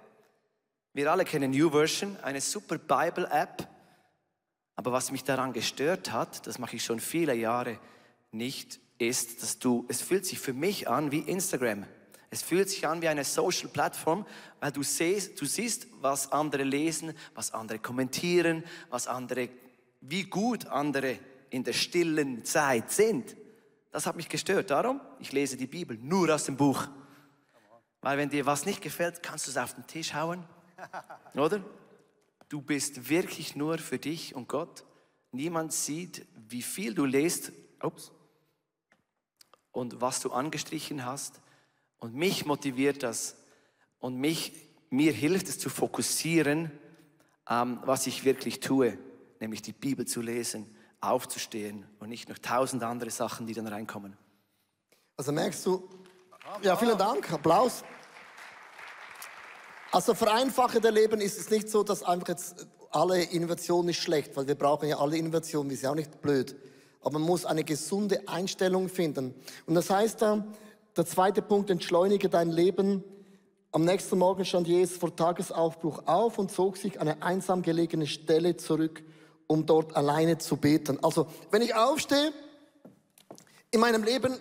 wir 0.92 1.10
alle 1.10 1.24
kennen 1.24 1.50
New 1.50 1.70
Version, 1.70 2.16
eine 2.22 2.40
super 2.40 2.78
Bible-App. 2.78 3.68
Aber 4.76 4.92
was 4.92 5.10
mich 5.10 5.24
daran 5.24 5.52
gestört 5.52 6.12
hat, 6.12 6.46
das 6.46 6.60
mache 6.60 6.76
ich 6.76 6.84
schon 6.84 7.00
viele 7.00 7.34
Jahre 7.34 7.80
nicht, 8.30 8.78
ist, 9.08 9.42
dass 9.42 9.58
du, 9.58 9.84
es 9.88 10.00
fühlt 10.00 10.26
sich 10.26 10.38
für 10.38 10.52
mich 10.52 10.88
an 10.88 11.10
wie 11.12 11.20
Instagram. 11.20 11.86
Es 12.30 12.42
fühlt 12.42 12.68
sich 12.68 12.86
an 12.86 13.00
wie 13.00 13.08
eine 13.08 13.24
Social 13.24 13.68
Plattform, 13.68 14.26
weil 14.60 14.72
du 14.72 14.82
siehst, 14.82 15.40
du 15.40 15.46
siehst, 15.46 15.86
was 16.00 16.32
andere 16.32 16.64
lesen, 16.64 17.14
was 17.34 17.52
andere 17.52 17.78
kommentieren, 17.78 18.64
was 18.90 19.06
andere, 19.06 19.48
wie 20.00 20.24
gut 20.24 20.66
andere 20.66 21.18
in 21.50 21.62
der 21.62 21.72
stillen 21.72 22.44
Zeit 22.44 22.90
sind. 22.90 23.36
Das 23.92 24.06
hat 24.06 24.16
mich 24.16 24.28
gestört. 24.28 24.70
Darum, 24.70 25.00
ich 25.20 25.30
lese 25.30 25.56
die 25.56 25.68
Bibel 25.68 25.96
nur 25.96 26.34
aus 26.34 26.44
dem 26.44 26.56
Buch. 26.56 26.88
Weil 28.00 28.18
wenn 28.18 28.30
dir 28.30 28.44
was 28.44 28.66
nicht 28.66 28.82
gefällt, 28.82 29.22
kannst 29.22 29.46
du 29.46 29.52
es 29.52 29.56
auf 29.56 29.74
den 29.74 29.86
Tisch 29.86 30.12
hauen. 30.14 30.44
Oder? 31.34 31.64
Du 32.48 32.60
bist 32.60 33.08
wirklich 33.08 33.54
nur 33.54 33.78
für 33.78 33.98
dich 33.98 34.34
und 34.34 34.48
Gott. 34.48 34.84
Niemand 35.30 35.72
sieht, 35.72 36.26
wie 36.48 36.62
viel 36.62 36.94
du 36.94 37.04
lest. 37.04 37.52
Ups 37.80 38.10
und 39.74 40.00
was 40.00 40.20
du 40.20 40.32
angestrichen 40.32 41.04
hast. 41.04 41.40
Und 41.98 42.14
mich 42.14 42.46
motiviert 42.46 43.02
das 43.02 43.37
und 43.98 44.16
mich, 44.16 44.52
mir 44.88 45.12
hilft 45.12 45.48
es 45.48 45.58
zu 45.58 45.68
fokussieren, 45.68 46.70
ähm, 47.50 47.80
was 47.84 48.06
ich 48.06 48.24
wirklich 48.24 48.60
tue, 48.60 48.96
nämlich 49.40 49.60
die 49.62 49.72
Bibel 49.72 50.06
zu 50.06 50.22
lesen, 50.22 50.74
aufzustehen 51.00 51.87
und 51.98 52.08
nicht 52.08 52.28
noch 52.28 52.38
tausend 52.38 52.82
andere 52.82 53.10
Sachen, 53.10 53.46
die 53.46 53.52
dann 53.52 53.66
reinkommen. 53.66 54.16
Also 55.16 55.32
merkst 55.32 55.66
du, 55.66 55.88
ja, 56.62 56.76
vielen 56.76 56.98
Dank, 56.98 57.30
Applaus. 57.32 57.84
Also 59.90 60.14
vereinfache 60.14 60.80
der 60.80 60.92
Leben 60.92 61.20
ist 61.20 61.38
es 61.38 61.50
nicht 61.50 61.68
so, 61.68 61.82
dass 61.82 62.02
einfach 62.02 62.28
jetzt 62.28 62.66
alle 62.90 63.22
Innovation 63.22 63.88
ist 63.88 63.96
schlecht, 63.96 64.37
weil 64.37 64.46
wir 64.46 64.54
brauchen 64.54 64.88
ja 64.88 64.98
alle 64.98 65.16
Innovation, 65.16 65.68
wir 65.68 65.76
sind 65.76 65.88
auch 65.88 65.94
nicht 65.94 66.20
blöd. 66.20 66.54
Aber 67.04 67.18
man 67.18 67.28
muss 67.28 67.44
eine 67.44 67.64
gesunde 67.64 68.26
Einstellung 68.26 68.88
finden. 68.88 69.34
Und 69.66 69.74
das 69.74 69.90
heißt 69.90 70.22
da, 70.22 70.44
der 70.96 71.06
zweite 71.06 71.42
Punkt, 71.42 71.70
entschleunige 71.70 72.28
dein 72.28 72.50
Leben. 72.50 73.04
Am 73.72 73.84
nächsten 73.84 74.18
Morgen 74.18 74.44
stand 74.44 74.66
Jesus 74.66 74.96
vor 74.96 75.14
Tagesaufbruch 75.14 76.06
auf 76.06 76.38
und 76.38 76.50
zog 76.50 76.76
sich 76.76 77.00
eine 77.00 77.22
einsam 77.22 77.62
gelegene 77.62 78.06
Stelle 78.06 78.56
zurück, 78.56 79.02
um 79.46 79.66
dort 79.66 79.96
alleine 79.96 80.38
zu 80.38 80.56
beten. 80.56 80.98
Also, 81.02 81.26
wenn 81.50 81.62
ich 81.62 81.74
aufstehe, 81.74 82.32
in 83.70 83.80
meinem 83.80 84.04
Leben 84.04 84.38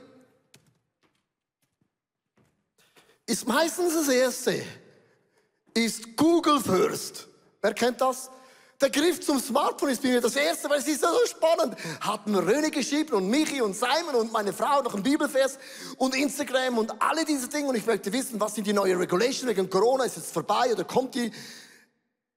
ist 3.26 3.47
meistens 3.47 3.95
das 3.95 4.08
Erste, 4.08 4.63
ist 5.73 6.15
Google 6.15 6.60
First. 6.60 7.28
Wer 7.62 7.73
kennt 7.73 7.99
das? 7.99 8.30
Der 8.82 8.90
Griff 8.90 9.22
zum 9.22 9.40
Smartphone 9.40 9.90
ist 9.90 10.02
bei 10.02 10.10
mir 10.10 10.20
das 10.20 10.36
Erste, 10.36 10.70
weil 10.70 10.80
es 10.80 10.88
ist 10.88 11.02
ja 11.02 11.10
so 11.10 11.26
spannend. 11.26 11.78
Hatten 12.02 12.36
Röne 12.36 12.70
geschrieben 12.70 13.14
und 13.14 13.30
Michi 13.30 13.62
und 13.62 13.76
Simon 13.76 14.16
und 14.16 14.32
meine 14.32 14.52
Frau 14.52 14.82
noch 14.82 14.94
ein 14.94 15.04
Bibelvers 15.04 15.58
und 15.98 16.16
Instagram 16.16 16.78
und 16.78 17.02
alle 17.02 17.24
diese 17.24 17.48
Dinge. 17.48 17.70
Und 17.70 17.76
ich 17.76 17.86
möchte 17.86 18.12
wissen, 18.12 18.40
was 18.40 18.56
sind 18.56 18.68
die 18.68 18.74
neuen 18.74 18.98
Regulations 18.98 19.46
wegen 19.48 19.70
Corona? 19.70 20.04
Ist 20.04 20.18
es 20.18 20.32
vorbei 20.32 20.74
oder 20.74 20.84
kommt 20.84 21.16
die? 21.16 21.32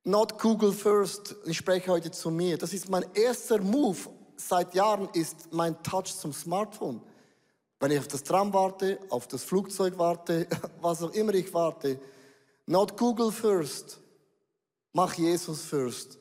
Not 0.05 0.38
Google 0.38 0.72
First. 0.72 1.35
Ich 1.46 1.57
spreche 1.57 1.90
heute 1.90 2.12
zu 2.12 2.31
mir. 2.31 2.57
Das 2.57 2.72
ist 2.72 2.88
mein 2.88 3.05
erster 3.14 3.61
Move 3.61 3.99
seit 4.37 4.72
Jahren, 4.75 5.09
ist 5.14 5.53
mein 5.53 5.83
Touch 5.83 6.14
zum 6.16 6.33
Smartphone. 6.33 7.03
Wenn 7.81 7.90
ich 7.90 7.99
auf 7.99 8.07
das 8.07 8.22
Tram 8.22 8.53
warte, 8.53 9.01
auf 9.11 9.27
das 9.27 9.42
Flugzeug 9.42 9.99
warte, 9.99 10.46
was 10.81 11.03
auch 11.03 11.12
immer 11.12 11.35
ich 11.35 11.53
warte, 11.53 11.99
not 12.66 12.96
Google 12.96 13.33
first, 13.33 13.99
mach 14.92 15.14
Jesus 15.14 15.62
first. 15.62 16.18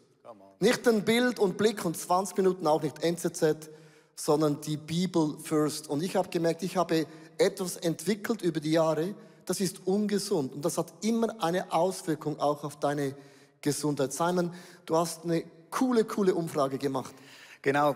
Nicht 0.65 0.87
ein 0.87 1.05
Bild 1.05 1.37
und 1.37 1.57
Blick 1.57 1.85
und 1.85 1.95
20 1.95 2.37
Minuten 2.37 2.65
auch 2.65 2.81
nicht 2.81 3.03
NZZ, 3.03 3.69
sondern 4.15 4.61
die 4.61 4.77
Bibel 4.77 5.37
first. 5.37 5.87
Und 5.87 6.01
ich 6.01 6.15
habe 6.15 6.29
gemerkt, 6.29 6.63
ich 6.63 6.75
habe 6.75 7.05
etwas 7.37 7.77
entwickelt 7.77 8.41
über 8.41 8.59
die 8.59 8.71
Jahre, 8.71 9.13
das 9.45 9.59
ist 9.59 9.85
ungesund 9.85 10.53
und 10.53 10.65
das 10.65 10.79
hat 10.79 10.91
immer 11.01 11.35
eine 11.43 11.71
Auswirkung 11.71 12.39
auch 12.39 12.63
auf 12.63 12.79
deine 12.79 13.15
Gesundheit. 13.61 14.11
Simon, 14.11 14.55
du 14.87 14.97
hast 14.97 15.23
eine 15.23 15.43
coole, 15.69 16.03
coole 16.03 16.33
Umfrage 16.33 16.79
gemacht. 16.79 17.13
Genau, 17.61 17.95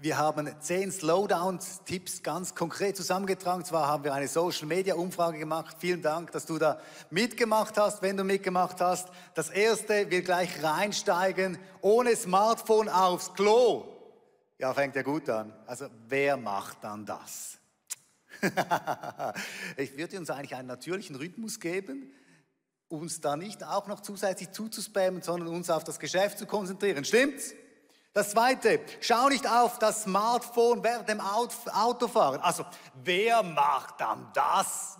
wir 0.00 0.16
haben 0.16 0.48
zehn 0.60 0.92
Slowdown-Tipps 0.92 2.22
ganz 2.22 2.54
konkret 2.54 2.96
zusammengetragen. 2.96 3.64
Zwar 3.64 3.88
haben 3.88 4.04
wir 4.04 4.14
eine 4.14 4.28
Social-Media-Umfrage 4.28 5.38
gemacht. 5.38 5.76
Vielen 5.80 6.02
Dank, 6.02 6.30
dass 6.30 6.46
du 6.46 6.58
da 6.58 6.80
mitgemacht 7.10 7.76
hast, 7.76 8.00
wenn 8.00 8.16
du 8.16 8.22
mitgemacht 8.22 8.80
hast. 8.80 9.08
Das 9.34 9.50
erste, 9.50 10.10
wir 10.10 10.22
gleich 10.22 10.62
reinsteigen, 10.62 11.58
ohne 11.80 12.14
Smartphone 12.14 12.88
aufs 12.88 13.34
Klo. 13.34 13.86
Ja, 14.58 14.72
fängt 14.72 14.94
ja 14.94 15.02
gut 15.02 15.28
an. 15.28 15.52
Also, 15.66 15.86
wer 16.06 16.36
macht 16.36 16.84
dann 16.84 17.04
das? 17.04 17.58
ich 19.76 19.96
würde 19.96 20.18
uns 20.18 20.30
eigentlich 20.30 20.54
einen 20.54 20.68
natürlichen 20.68 21.16
Rhythmus 21.16 21.58
geben, 21.58 22.12
uns 22.86 23.20
da 23.20 23.36
nicht 23.36 23.64
auch 23.64 23.88
noch 23.88 24.00
zusätzlich 24.00 24.52
zuzuspammen, 24.52 25.22
sondern 25.22 25.48
uns 25.48 25.70
auf 25.70 25.82
das 25.82 25.98
Geschäft 25.98 26.38
zu 26.38 26.46
konzentrieren. 26.46 27.04
Stimmt's? 27.04 27.54
Das 28.18 28.30
zweite, 28.30 28.80
schau 29.00 29.28
nicht 29.28 29.48
auf 29.48 29.78
das 29.78 30.02
Smartphone 30.02 30.82
während 30.82 31.08
dem 31.08 31.20
Autofahren. 31.20 32.40
Also, 32.40 32.66
wer 33.04 33.44
macht 33.44 34.00
dann 34.00 34.28
das? 34.34 34.98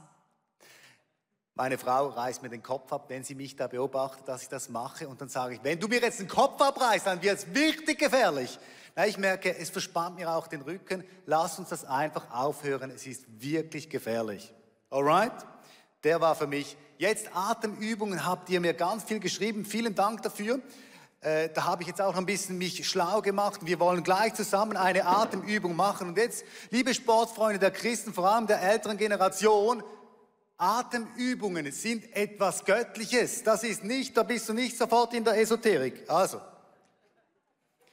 Meine 1.57 1.79
Frau 1.79 2.11
reißt 2.11 2.45
mir 2.45 2.49
den 2.49 2.63
Kopf 2.63 2.93
ab, 2.93 3.07
wenn 3.09 3.25
sie 3.25 3.35
mich 3.35 3.57
da 3.57 3.67
beobachtet, 3.67 4.29
dass 4.29 4.43
ich 4.43 4.49
das 4.49 4.69
mache. 4.69 5.09
Und 5.09 5.21
dann 5.21 5.29
sage 5.29 5.55
ich, 5.55 5.65
wenn 5.65 5.81
du 5.81 5.89
mir 5.89 6.01
jetzt 6.01 6.21
den 6.21 6.29
Kopf 6.29 6.63
abreißt, 6.63 7.09
dann 7.09 7.21
wird 7.21 7.39
es 7.39 7.53
wirklich 7.53 7.99
gefährlich. 7.99 8.57
Na, 8.95 9.05
ich 9.05 9.19
merke, 9.19 9.59
es 9.59 9.71
verspannt 9.71 10.15
mir 10.15 10.31
auch 10.31 10.47
den 10.47 10.61
Rücken. 10.61 11.03
Lass 11.27 11.59
uns 11.59 11.71
das 11.71 11.85
einfach 11.85 12.31
aufhören. 12.31 12.93
Es 12.93 13.05
ist 13.05 13.25
wirklich 13.43 13.91
gefährlich. 13.91 14.55
Alright? 14.91 15.45
Der 16.05 16.21
war 16.21 16.37
für 16.37 16.47
mich. 16.47 16.77
Jetzt 16.99 17.35
Atemübungen 17.35 18.25
habt 18.25 18.49
ihr 18.49 18.61
mir 18.61 18.75
ganz 18.75 19.03
viel 19.03 19.19
geschrieben. 19.19 19.65
Vielen 19.65 19.97
Dank 19.97 20.23
dafür. 20.23 20.61
Äh, 21.21 21.49
da 21.49 21.65
habe 21.65 21.83
ich 21.83 21.89
jetzt 21.89 22.01
auch 22.01 22.15
ein 22.15 22.27
bisschen 22.27 22.59
mich 22.59 22.87
schlau 22.89 23.21
gemacht. 23.23 23.61
Wir 23.65 23.81
wollen 23.81 24.05
gleich 24.05 24.35
zusammen 24.35 24.77
eine 24.77 25.05
Atemübung 25.05 25.75
machen. 25.75 26.09
Und 26.09 26.17
jetzt, 26.17 26.45
liebe 26.71 26.95
Sportfreunde 26.95 27.59
der 27.59 27.73
Christen, 27.73 28.15
vor 28.15 28.31
allem 28.31 28.47
der 28.47 28.63
älteren 28.63 28.97
Generation, 28.97 29.83
Atemübungen 30.57 31.71
sind 31.73 32.15
etwas 32.15 32.65
Göttliches. 32.65 33.43
Das 33.43 33.65
ist 33.65 33.83
nicht, 33.83 34.17
da 34.17 34.23
bist 34.23 34.49
du 34.49 34.53
nicht 34.53 34.77
sofort 34.77 35.13
in 35.15 35.25
der 35.25 35.39
Esoterik. 35.39 36.09
Also, 36.09 36.41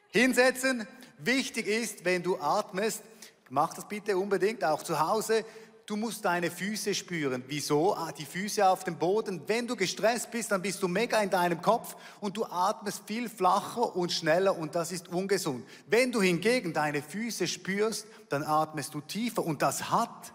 hinsetzen. 0.10 0.88
Wichtig 1.18 1.68
ist, 1.68 2.06
wenn 2.06 2.22
du 2.22 2.38
atmest, 2.40 3.02
mach 3.50 3.74
das 3.74 3.88
bitte 3.88 4.18
unbedingt 4.18 4.64
auch 4.64 4.84
zu 4.84 5.00
Hause 5.00 5.46
du 5.86 5.96
musst 5.96 6.26
deine 6.26 6.50
Füße 6.50 6.96
spüren. 6.96 7.44
Wieso? 7.48 7.96
Ah, 7.96 8.12
die 8.12 8.26
Füße 8.26 8.68
auf 8.68 8.84
dem 8.84 8.98
Boden. 8.98 9.42
Wenn 9.48 9.68
du 9.68 9.76
gestresst 9.76 10.32
bist, 10.32 10.52
dann 10.52 10.62
bist 10.62 10.82
du 10.82 10.88
mega 10.88 11.22
in 11.22 11.30
deinem 11.30 11.62
Kopf 11.62 11.96
und 12.20 12.38
du 12.38 12.46
atmest 12.46 13.04
viel 13.06 13.30
flacher 13.30 13.96
und 13.96 14.12
schneller 14.12 14.58
und 14.58 14.76
das 14.76 14.92
ist 14.92 15.10
ungesund. 15.10 15.66
Wenn 15.88 16.12
du 16.12 16.22
hingegen 16.22 16.74
deine 16.74 17.02
Füße 17.02 17.48
spürst, 17.48 18.08
dann 18.30 18.44
atmest 18.44 18.94
du 18.94 19.02
tiefer 19.02 19.46
und 19.46 19.62
das 19.62 19.92
hat, 19.92 20.34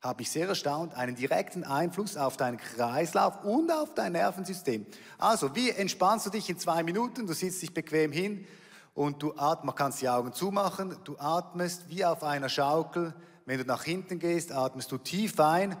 habe 0.00 0.22
ich 0.22 0.30
sehr 0.30 0.48
erstaunt, 0.48 0.94
einen 0.94 1.14
direkten 1.14 1.64
Einfluss 1.64 2.16
auf 2.16 2.36
deinen 2.36 2.58
Kreislauf 2.58 3.44
und 3.44 3.70
auf 3.70 3.94
dein 3.94 4.12
Nervensystem. 4.12 4.84
Also, 5.16 5.54
wie 5.54 5.70
entspannst 5.70 6.26
du 6.26 6.30
dich 6.30 6.50
in 6.50 6.58
zwei 6.58 6.82
Minuten? 6.82 7.26
Du 7.26 7.32
sitzt 7.32 7.62
dich 7.62 7.72
bequem 7.72 8.12
hin 8.12 8.46
und 8.94 9.22
du 9.22 9.32
atmest, 9.36 9.76
kannst 9.76 10.02
die 10.02 10.08
Augen 10.08 10.32
zumachen, 10.32 10.96
du 11.04 11.16
atmest 11.18 11.88
wie 11.88 12.04
auf 12.04 12.22
einer 12.24 12.48
Schaukel 12.48 13.14
wenn 13.46 13.58
du 13.58 13.64
nach 13.64 13.84
hinten 13.84 14.18
gehst, 14.18 14.52
atmest 14.52 14.92
du 14.92 14.98
tief 14.98 15.38
ein, 15.40 15.76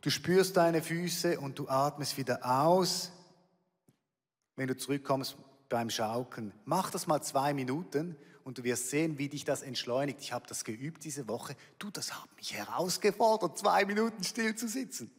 du 0.00 0.10
spürst 0.10 0.56
deine 0.56 0.82
Füße 0.82 1.38
und 1.40 1.58
du 1.58 1.68
atmest 1.68 2.16
wieder 2.16 2.44
aus. 2.44 3.12
Wenn 4.56 4.68
du 4.68 4.76
zurückkommst 4.76 5.36
beim 5.68 5.90
Schaukeln, 5.90 6.52
mach 6.64 6.90
das 6.90 7.06
mal 7.06 7.22
zwei 7.22 7.54
Minuten 7.54 8.16
und 8.44 8.58
du 8.58 8.64
wirst 8.64 8.90
sehen, 8.90 9.18
wie 9.18 9.28
dich 9.28 9.44
das 9.44 9.62
entschleunigt. 9.62 10.20
Ich 10.20 10.32
habe 10.32 10.46
das 10.48 10.64
geübt 10.64 11.04
diese 11.04 11.28
Woche. 11.28 11.54
Du, 11.78 11.90
das 11.90 12.14
hat 12.14 12.28
mich 12.36 12.54
herausgefordert, 12.54 13.58
zwei 13.58 13.84
Minuten 13.84 14.24
still 14.24 14.56
zu 14.56 14.66
sitzen. 14.68 15.10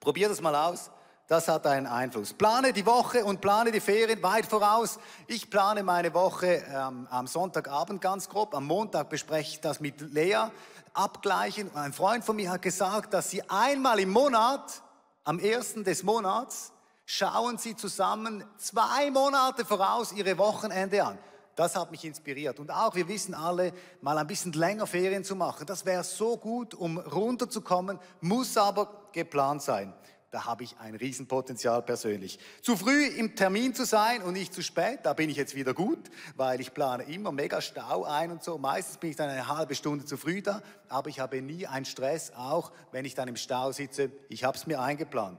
Probier 0.00 0.28
das 0.28 0.40
mal 0.40 0.54
aus. 0.54 0.90
Das 1.28 1.48
hat 1.48 1.66
einen 1.66 1.86
Einfluss. 1.86 2.34
Plane 2.34 2.72
die 2.72 2.84
Woche 2.84 3.24
und 3.24 3.40
plane 3.40 3.70
die 3.70 3.80
Ferien 3.80 4.22
weit 4.22 4.44
voraus. 4.44 4.98
Ich 5.28 5.48
plane 5.48 5.82
meine 5.82 6.12
Woche 6.14 6.64
ähm, 6.68 7.06
am 7.10 7.26
Sonntagabend 7.26 8.00
ganz 8.00 8.28
grob. 8.28 8.54
Am 8.54 8.66
Montag 8.66 9.08
bespreche 9.08 9.52
ich 9.52 9.60
das 9.60 9.80
mit 9.80 10.00
Lea. 10.00 10.48
Abgleichen. 10.94 11.74
Ein 11.74 11.92
Freund 11.92 12.24
von 12.24 12.36
mir 12.36 12.50
hat 12.50 12.62
gesagt, 12.62 13.14
dass 13.14 13.30
sie 13.30 13.48
einmal 13.48 14.00
im 14.00 14.10
Monat, 14.10 14.82
am 15.24 15.38
ersten 15.38 15.84
des 15.84 16.02
Monats, 16.02 16.72
schauen 17.06 17.56
sie 17.56 17.76
zusammen 17.76 18.44
zwei 18.58 19.10
Monate 19.10 19.64
voraus 19.64 20.12
ihre 20.12 20.36
Wochenende 20.38 21.04
an. 21.04 21.18
Das 21.54 21.76
hat 21.76 21.90
mich 21.92 22.04
inspiriert. 22.04 22.58
Und 22.58 22.70
auch, 22.70 22.94
wir 22.94 23.06
wissen 23.08 23.34
alle, 23.34 23.72
mal 24.00 24.18
ein 24.18 24.26
bisschen 24.26 24.52
länger 24.52 24.86
Ferien 24.86 25.22
zu 25.22 25.36
machen. 25.36 25.66
Das 25.66 25.86
wäre 25.86 26.02
so 26.02 26.36
gut, 26.36 26.74
um 26.74 26.98
runterzukommen, 26.98 27.98
muss 28.20 28.56
aber 28.56 28.88
geplant 29.12 29.62
sein 29.62 29.94
da 30.32 30.46
habe 30.46 30.64
ich 30.64 30.78
ein 30.78 30.94
Riesenpotenzial 30.94 31.82
persönlich. 31.82 32.38
Zu 32.62 32.78
früh 32.78 33.04
im 33.04 33.36
Termin 33.36 33.74
zu 33.74 33.84
sein 33.84 34.22
und 34.22 34.32
nicht 34.32 34.54
zu 34.54 34.62
spät, 34.62 35.00
da 35.02 35.12
bin 35.12 35.28
ich 35.28 35.36
jetzt 35.36 35.54
wieder 35.54 35.74
gut, 35.74 36.10
weil 36.36 36.58
ich 36.62 36.72
plane 36.72 37.04
immer 37.04 37.32
mega 37.32 37.60
Stau 37.60 38.04
ein 38.04 38.30
und 38.30 38.42
so. 38.42 38.56
Meistens 38.56 38.96
bin 38.96 39.10
ich 39.10 39.16
dann 39.16 39.28
eine 39.28 39.46
halbe 39.46 39.74
Stunde 39.74 40.06
zu 40.06 40.16
früh 40.16 40.40
da, 40.40 40.62
aber 40.88 41.10
ich 41.10 41.20
habe 41.20 41.42
nie 41.42 41.66
einen 41.66 41.84
Stress, 41.84 42.32
auch 42.34 42.72
wenn 42.92 43.04
ich 43.04 43.14
dann 43.14 43.28
im 43.28 43.36
Stau 43.36 43.72
sitze. 43.72 44.10
Ich 44.30 44.42
habe 44.42 44.56
es 44.56 44.66
mir 44.66 44.80
eingeplant. 44.80 45.38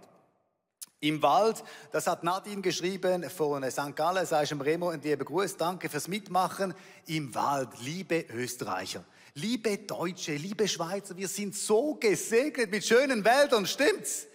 Im 0.99 1.23
Wald, 1.23 1.63
das 1.91 2.05
hat 2.05 2.23
Nadine 2.23 2.61
geschrieben 2.61 3.27
von 3.31 3.69
St. 3.69 3.95
Gallen, 3.95 4.27
sei 4.27 4.43
ich 4.43 4.51
im 4.51 4.61
Remo 4.61 4.91
und 4.91 5.03
dir 5.03 5.17
begrüßt. 5.17 5.59
Danke 5.59 5.89
fürs 5.89 6.07
Mitmachen. 6.07 6.75
Im 7.07 7.33
Wald, 7.33 7.69
liebe 7.81 8.27
Österreicher, 8.31 9.03
liebe 9.33 9.79
Deutsche, 9.79 10.35
liebe 10.35 10.67
Schweizer, 10.67 11.17
wir 11.17 11.27
sind 11.27 11.55
so 11.55 11.95
gesegnet 11.95 12.69
mit 12.69 12.85
schönen 12.85 13.25
Wäldern, 13.25 13.65
stimmt's? 13.65 14.27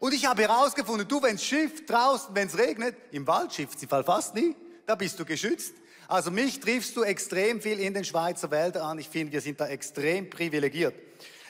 Und 0.00 0.14
ich 0.14 0.26
habe 0.26 0.42
herausgefunden, 0.42 1.08
du, 1.08 1.22
wenn 1.22 1.38
Schiff 1.38 1.86
draußen, 1.86 2.34
wenn 2.34 2.48
es 2.48 2.56
regnet, 2.56 2.96
im 3.10 3.26
Wald 3.26 3.52
schifft 3.52 3.80
sie 3.80 3.86
fast 3.86 4.34
nie, 4.34 4.54
da 4.86 4.94
bist 4.94 5.18
du 5.18 5.24
geschützt. 5.24 5.74
Also 6.06 6.30
mich 6.30 6.60
triffst 6.60 6.96
du 6.96 7.02
extrem 7.02 7.60
viel 7.60 7.80
in 7.80 7.94
den 7.94 8.04
Schweizer 8.04 8.50
Wäldern 8.50 8.82
an. 8.82 8.98
Ich 8.98 9.08
finde, 9.08 9.32
wir 9.32 9.40
sind 9.40 9.60
da 9.60 9.66
extrem 9.66 10.30
privilegiert. 10.30 10.94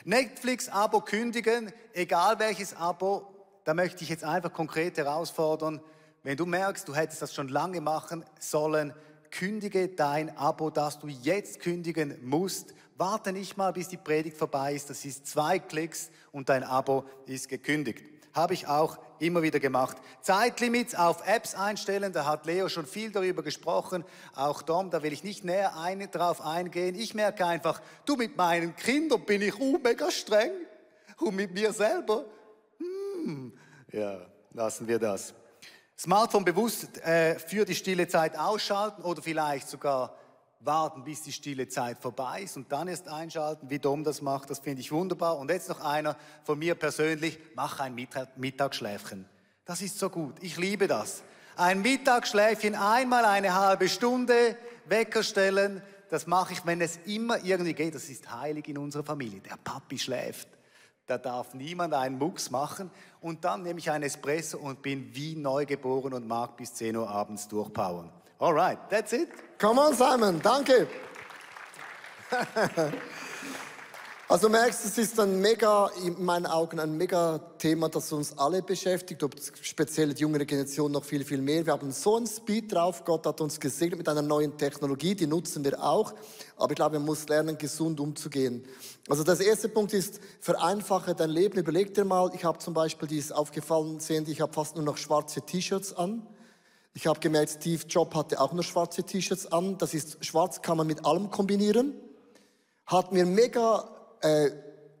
Netflix-Abo 0.03 1.01
kündigen, 1.01 1.71
egal 1.93 2.39
welches 2.39 2.75
Abo, 2.75 3.27
da 3.63 3.73
möchte 3.73 4.03
ich 4.03 4.09
jetzt 4.09 4.23
einfach 4.23 4.51
konkret 4.51 4.97
herausfordern. 4.97 5.81
Wenn 6.23 6.35
du 6.35 6.45
merkst, 6.45 6.87
du 6.87 6.95
hättest 6.95 7.21
das 7.21 7.33
schon 7.33 7.47
lange 7.47 7.79
machen 7.79 8.25
sollen, 8.39 8.93
kündige 9.31 9.87
dein 9.89 10.35
Abo, 10.35 10.69
das 10.69 10.99
du 10.99 11.07
jetzt 11.07 11.59
kündigen 11.59 12.17
musst, 12.21 12.73
Warte 12.99 13.31
nicht 13.31 13.55
mal, 13.55 13.71
bis 13.71 13.87
die 13.87 13.95
Predigt 13.95 14.35
vorbei 14.35 14.73
ist. 14.73 14.89
Das 14.89 15.05
ist 15.05 15.25
zwei 15.25 15.57
Klicks 15.57 16.11
und 16.33 16.49
dein 16.49 16.65
Abo 16.65 17.05
ist 17.27 17.47
gekündigt. 17.47 18.03
Habe 18.33 18.53
ich 18.53 18.67
auch 18.67 18.97
immer 19.19 19.41
wieder 19.41 19.59
gemacht. 19.59 19.97
Zeitlimits 20.21 20.95
auf 20.95 21.27
Apps 21.27 21.55
einstellen, 21.55 22.13
da 22.13 22.25
hat 22.25 22.45
Leo 22.45 22.69
schon 22.69 22.85
viel 22.85 23.11
darüber 23.11 23.43
gesprochen. 23.43 24.05
Auch 24.35 24.61
Dom, 24.61 24.89
da 24.89 25.03
will 25.03 25.13
ich 25.13 25.23
nicht 25.23 25.43
näher 25.43 25.77
ein, 25.77 26.09
drauf 26.11 26.41
eingehen. 26.41 26.95
Ich 26.95 27.13
merke 27.13 27.45
einfach, 27.45 27.81
du 28.05 28.15
mit 28.15 28.37
meinen 28.37 28.75
Kindern 28.75 29.25
bin 29.25 29.41
ich 29.41 29.59
uh, 29.59 29.77
mega 29.77 30.09
streng. 30.11 30.51
Und 31.17 31.35
mit 31.35 31.53
mir 31.53 31.73
selber, 31.73 32.25
hm, 32.77 33.51
ja, 33.91 34.21
lassen 34.53 34.87
wir 34.87 34.99
das. 34.99 35.33
Smartphone 35.97 36.45
bewusst 36.45 36.97
äh, 36.99 37.37
für 37.37 37.65
die 37.65 37.75
stille 37.75 38.07
Zeit 38.07 38.37
ausschalten 38.37 39.01
oder 39.01 39.21
vielleicht 39.21 39.67
sogar 39.67 40.15
warten, 40.59 41.03
bis 41.03 41.23
die 41.23 41.31
stille 41.31 41.67
Zeit 41.67 41.99
vorbei 41.99 42.41
ist 42.43 42.57
und 42.57 42.71
dann 42.71 42.87
erst 42.87 43.07
einschalten, 43.07 43.69
wie 43.69 43.79
Dom 43.79 44.03
das 44.03 44.21
macht, 44.21 44.49
das 44.49 44.59
finde 44.59 44.81
ich 44.81 44.91
wunderbar. 44.91 45.37
Und 45.37 45.49
jetzt 45.49 45.69
noch 45.69 45.81
einer 45.81 46.17
von 46.43 46.59
mir 46.59 46.75
persönlich, 46.75 47.39
mach 47.55 47.79
ein 47.79 47.95
Mittagsschläfchen. 48.35 49.25
Das 49.65 49.81
ist 49.81 49.99
so 49.99 50.09
gut, 50.09 50.35
ich 50.41 50.57
liebe 50.57 50.87
das. 50.87 51.23
Ein 51.55 51.81
Mittagsschläfchen, 51.81 52.75
einmal 52.75 53.25
eine 53.25 53.53
halbe 53.55 53.87
Stunde, 53.87 54.57
Wecker 54.85 55.23
stellen, 55.23 55.81
das 56.09 56.25
mache 56.25 56.53
ich, 56.53 56.65
wenn 56.65 56.81
es 56.81 56.97
immer 57.05 57.43
irgendwie 57.43 57.73
geht. 57.73 57.93
Das 57.93 58.09
ist 58.09 58.31
heilig 58.31 58.67
in 58.67 58.77
unserer 58.77 59.03
Familie. 59.03 59.41
Der 59.41 59.57
Papi 59.63 59.99
schläft. 59.99 60.47
Da 61.05 61.17
darf 61.17 61.53
niemand 61.53 61.93
einen 61.93 62.17
Mucks 62.17 62.49
machen. 62.49 62.89
Und 63.21 63.45
dann 63.45 63.63
nehme 63.63 63.79
ich 63.79 63.91
ein 63.91 64.01
Espresso 64.01 64.57
und 64.57 64.81
bin 64.81 65.13
wie 65.15 65.35
neugeboren 65.35 66.13
und 66.13 66.27
mag 66.27 66.57
bis 66.57 66.73
10 66.73 66.95
Uhr 66.95 67.09
abends 67.09 67.47
durchpowern. 67.47 68.11
Alright, 68.41 68.89
that's 68.89 69.11
it. 69.11 69.27
Come 69.57 69.79
on, 69.79 69.93
Simon, 69.93 70.41
danke. 70.41 70.87
Also 74.29 74.47
du 74.47 74.51
merkst, 74.51 74.85
es 74.85 74.97
ist 74.97 75.19
ein 75.19 75.41
mega, 75.41 75.89
in 76.05 76.23
meinen 76.23 76.45
Augen 76.45 76.79
ein 76.79 76.95
mega 76.95 77.39
Thema, 77.57 77.89
das 77.89 78.13
uns 78.13 78.37
alle 78.37 78.61
beschäftigt, 78.61 79.23
ob 79.23 79.33
speziell 79.61 80.13
die 80.13 80.21
jüngere 80.21 80.45
Generation 80.45 80.89
noch 80.91 81.03
viel, 81.03 81.25
viel 81.25 81.41
mehr. 81.41 81.65
Wir 81.65 81.73
haben 81.73 81.91
so 81.91 82.15
einen 82.15 82.27
Speed 82.27 82.71
drauf, 82.71 83.03
Gott 83.03 83.25
hat 83.25 83.41
uns 83.41 83.59
gesegnet 83.59 83.97
mit 83.97 84.07
einer 84.07 84.21
neuen 84.21 84.55
Technologie, 84.55 85.15
die 85.15 85.27
nutzen 85.27 85.65
wir 85.65 85.83
auch, 85.83 86.13
aber 86.55 86.71
ich 86.71 86.75
glaube, 86.77 86.97
man 86.97 87.07
muss 87.07 87.27
lernen, 87.27 87.57
gesund 87.57 87.99
umzugehen. 87.99 88.63
Also 89.09 89.23
das 89.23 89.41
erste 89.41 89.67
Punkt 89.67 89.91
ist, 89.91 90.21
vereinfache 90.39 91.13
dein 91.13 91.31
Leben. 91.31 91.57
Überleg 91.57 91.93
dir 91.93 92.05
mal, 92.05 92.31
ich 92.33 92.45
habe 92.45 92.59
zum 92.59 92.73
Beispiel, 92.73 93.09
die 93.09 93.17
ist 93.17 93.33
aufgefallen, 93.33 93.99
sehen, 93.99 94.25
ich 94.29 94.39
habe 94.39 94.53
fast 94.53 94.75
nur 94.75 94.85
noch 94.85 94.95
schwarze 94.95 95.41
T-Shirts 95.41 95.93
an. 95.93 96.25
Ich 96.99 97.07
habe 97.07 97.21
gemerkt, 97.21 97.51
Steve 97.51 97.81
Jobs 97.87 98.13
hatte 98.13 98.41
auch 98.41 98.51
nur 98.51 98.61
schwarze 98.61 99.03
T-Shirts 99.03 99.53
an. 99.53 99.77
Das 99.77 99.93
ist 99.93 100.25
schwarz, 100.25 100.61
kann 100.61 100.75
man 100.75 100.85
mit 100.85 101.05
allem 101.05 101.31
kombinieren. 101.31 101.93
Hat 102.85 103.13
mir 103.13 103.25
mega 103.25 103.87
äh, 104.19 104.51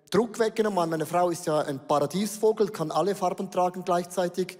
Druck 0.09 0.39
weggenommen. 0.39 0.89
Meine 0.89 1.05
Frau 1.05 1.29
ist 1.29 1.45
ja 1.45 1.59
ein 1.59 1.85
Paradiesvogel, 1.85 2.69
kann 2.69 2.91
alle 2.91 3.15
Farben 3.15 3.51
tragen 3.51 3.83
gleichzeitig. 3.83 4.57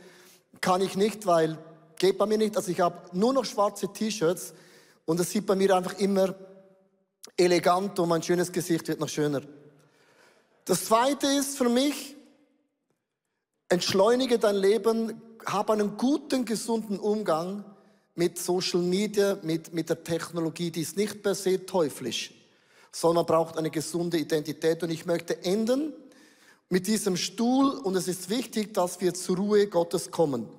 Kann 0.59 0.81
ich 0.81 0.97
nicht, 0.97 1.27
weil 1.27 1.57
geht 1.97 2.17
bei 2.17 2.25
mir 2.25 2.37
nicht. 2.37 2.57
Also 2.57 2.71
ich 2.71 2.81
habe 2.81 2.97
nur 3.13 3.31
noch 3.31 3.45
schwarze 3.45 3.87
T-Shirts 3.87 4.53
und 5.05 5.17
das 5.17 5.29
sieht 5.29 5.45
bei 5.45 5.55
mir 5.55 5.73
einfach 5.73 5.97
immer 5.97 6.35
elegant 7.37 7.97
und 7.99 8.09
mein 8.09 8.21
schönes 8.21 8.51
Gesicht 8.51 8.85
wird 8.89 8.99
noch 8.99 9.07
schöner. 9.07 9.43
Das 10.65 10.83
zweite 10.83 11.27
ist 11.27 11.57
für 11.57 11.69
mich, 11.69 12.17
entschleunige 13.69 14.39
dein 14.39 14.57
Leben, 14.57 15.21
habe 15.53 15.73
einen 15.73 15.97
guten, 15.97 16.45
gesunden 16.45 16.99
Umgang 16.99 17.63
mit 18.15 18.37
Social 18.37 18.81
Media, 18.81 19.37
mit, 19.41 19.73
mit 19.73 19.89
der 19.89 20.03
Technologie, 20.03 20.71
die 20.71 20.81
ist 20.81 20.97
nicht 20.97 21.23
per 21.23 21.35
se 21.35 21.65
teuflisch, 21.65 22.33
sondern 22.91 23.25
braucht 23.25 23.57
eine 23.57 23.69
gesunde 23.69 24.17
Identität. 24.17 24.83
Und 24.83 24.89
ich 24.89 25.05
möchte 25.05 25.43
enden 25.43 25.93
mit 26.69 26.87
diesem 26.87 27.15
Stuhl 27.15 27.69
und 27.69 27.95
es 27.95 28.07
ist 28.07 28.29
wichtig, 28.29 28.73
dass 28.73 28.99
wir 29.01 29.13
zur 29.13 29.37
Ruhe 29.37 29.67
Gottes 29.67 30.11
kommen. 30.11 30.49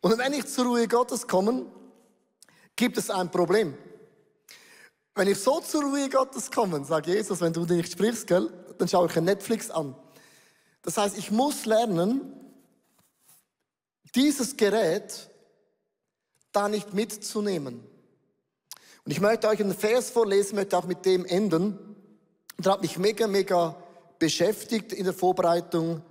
Und 0.00 0.18
wenn 0.18 0.32
ich 0.32 0.46
zur 0.46 0.66
Ruhe 0.66 0.86
Gottes 0.86 1.26
komme, 1.26 1.66
gibt 2.76 2.98
es 2.98 3.10
ein 3.10 3.30
Problem. 3.30 3.74
Wenn 5.14 5.28
ich 5.28 5.38
so 5.38 5.60
zur 5.60 5.82
Ruhe 5.82 6.08
Gottes 6.08 6.50
komme, 6.50 6.84
sagt 6.84 7.06
Jesus, 7.06 7.40
wenn 7.40 7.52
du 7.52 7.64
nicht 7.64 7.92
sprichst, 7.92 8.26
gell, 8.26 8.50
dann 8.78 8.88
schaue 8.88 9.06
ich 9.06 9.16
Netflix 9.16 9.70
an. 9.70 9.94
Das 10.82 10.96
heißt, 10.96 11.16
ich 11.18 11.30
muss 11.30 11.66
lernen, 11.66 12.41
dieses 14.14 14.56
Gerät 14.56 15.30
da 16.52 16.68
nicht 16.68 16.92
mitzunehmen. 16.94 17.82
Und 19.04 19.10
ich 19.10 19.20
möchte 19.20 19.48
euch 19.48 19.60
einen 19.60 19.74
Vers 19.74 20.10
vorlesen, 20.10 20.56
möchte 20.56 20.76
auch 20.76 20.86
mit 20.86 21.04
dem 21.04 21.24
enden. 21.24 21.78
Und 22.56 22.66
hat 22.66 22.82
mich 22.82 22.98
mega, 22.98 23.26
mega 23.26 23.76
beschäftigt 24.18 24.92
in 24.92 25.04
der 25.04 25.14
Vorbereitung. 25.14 26.02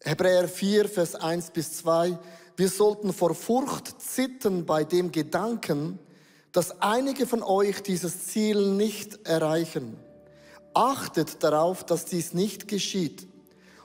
Hebräer 0.00 0.48
4, 0.48 0.88
Vers 0.88 1.14
1 1.14 1.50
bis 1.50 1.78
2. 1.78 2.18
Wir 2.56 2.68
sollten 2.68 3.12
vor 3.12 3.34
Furcht 3.34 4.02
zittern 4.02 4.66
bei 4.66 4.84
dem 4.84 5.12
Gedanken, 5.12 5.98
dass 6.52 6.80
einige 6.82 7.26
von 7.26 7.42
euch 7.42 7.82
dieses 7.82 8.26
Ziel 8.26 8.72
nicht 8.72 9.26
erreichen. 9.26 9.96
Achtet 10.74 11.42
darauf, 11.42 11.84
dass 11.84 12.04
dies 12.04 12.34
nicht 12.34 12.68
geschieht, 12.68 13.26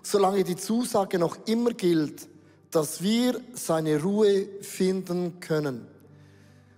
solange 0.01 0.43
die 0.43 0.55
Zusage 0.55 1.19
noch 1.19 1.37
immer 1.45 1.71
gilt, 1.71 2.27
dass 2.75 3.01
wir 3.03 3.39
seine 3.53 4.01
Ruhe 4.01 4.47
finden 4.61 5.39
können. 5.39 5.87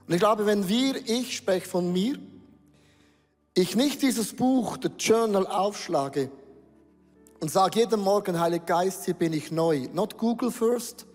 Und 0.08 0.14
ich 0.14 0.20
glaube, 0.20 0.46
wenn 0.46 0.68
wir, 0.68 0.96
ich 1.08 1.36
spreche 1.38 1.68
von 1.68 1.92
mir, 1.92 2.20
ich 3.54 3.76
nicht 3.76 4.02
dieses 4.02 4.34
Buch, 4.34 4.78
der 4.78 4.92
Journal 5.00 5.48
aufschlage 5.48 6.30
und 7.40 7.50
sage 7.50 7.80
jeden 7.80 8.02
Morgen, 8.02 8.40
Heiliger 8.40 8.66
Geist, 8.66 9.06
hier 9.06 9.14
bin 9.14 9.32
ich 9.32 9.52
neu. 9.52 9.88
Not 9.94 10.18
Google 10.18 10.52
first, 10.52 11.06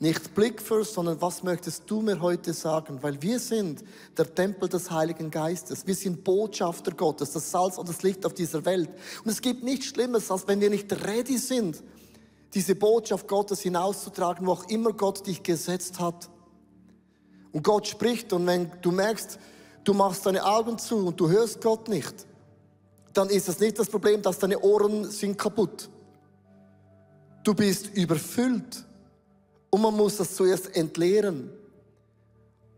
nicht 0.00 0.34
Blick 0.34 0.60
first, 0.60 0.94
sondern 0.94 1.20
was 1.20 1.42
möchtest 1.42 1.84
du 1.86 2.00
mir 2.00 2.20
heute 2.20 2.54
sagen? 2.54 3.02
Weil 3.02 3.20
wir 3.20 3.38
sind 3.38 3.84
der 4.16 4.34
Tempel 4.34 4.68
des 4.68 4.90
Heiligen 4.90 5.30
Geistes. 5.30 5.86
Wir 5.86 5.94
sind 5.94 6.24
Botschafter 6.24 6.92
Gottes, 6.92 7.32
das 7.32 7.50
Salz 7.50 7.78
und 7.78 7.88
das 7.88 8.02
Licht 8.02 8.24
auf 8.26 8.34
dieser 8.34 8.64
Welt. 8.64 8.88
Und 9.24 9.30
es 9.30 9.40
gibt 9.40 9.62
nichts 9.62 9.86
Schlimmes, 9.86 10.30
als 10.30 10.48
wenn 10.48 10.60
wir 10.60 10.70
nicht 10.70 10.90
ready 11.06 11.38
sind, 11.38 11.82
diese 12.54 12.74
Botschaft 12.74 13.26
Gottes 13.26 13.60
hinauszutragen, 13.60 14.46
wo 14.46 14.52
auch 14.52 14.68
immer 14.68 14.92
Gott 14.92 15.26
dich 15.26 15.42
gesetzt 15.42 15.98
hat. 15.98 16.30
Und 17.52 17.62
Gott 17.62 17.86
spricht 17.86 18.32
und 18.32 18.46
wenn 18.46 18.70
du 18.80 18.90
merkst, 18.90 19.38
du 19.84 19.94
machst 19.94 20.24
deine 20.26 20.44
Augen 20.44 20.78
zu 20.78 21.06
und 21.06 21.18
du 21.18 21.28
hörst 21.28 21.60
Gott 21.60 21.88
nicht, 21.88 22.26
dann 23.12 23.28
ist 23.28 23.48
das 23.48 23.60
nicht 23.60 23.78
das 23.78 23.88
Problem, 23.88 24.22
dass 24.22 24.38
deine 24.38 24.58
Ohren 24.60 25.10
sind 25.10 25.38
kaputt. 25.38 25.88
Du 27.44 27.54
bist 27.54 27.94
überfüllt 27.94 28.84
und 29.70 29.80
man 29.80 29.96
muss 29.96 30.16
das 30.16 30.34
zuerst 30.34 30.74
entleeren. 30.76 31.50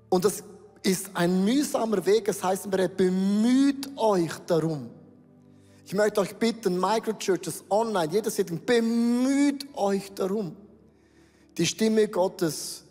Und 0.08 0.24
das 0.24 0.42
ist 0.82 1.10
ein 1.14 1.44
mühsamer 1.44 2.04
Weg, 2.04 2.28
es 2.28 2.42
heißt, 2.42 2.70
bemüht 2.96 3.88
euch 3.96 4.32
darum. 4.46 4.90
Ich 5.87 5.94
möchte 5.94 6.20
euch 6.20 6.35
bitten, 6.35 6.81
Microchurches 6.81 7.62
online, 7.70 8.12
jeder 8.12 8.29
Sitting, 8.29 8.61
bemüht 8.66 9.68
euch 9.77 10.12
darum, 10.12 10.57
die 11.57 11.64
Stimme 11.64 12.09
Gottes 12.09 12.83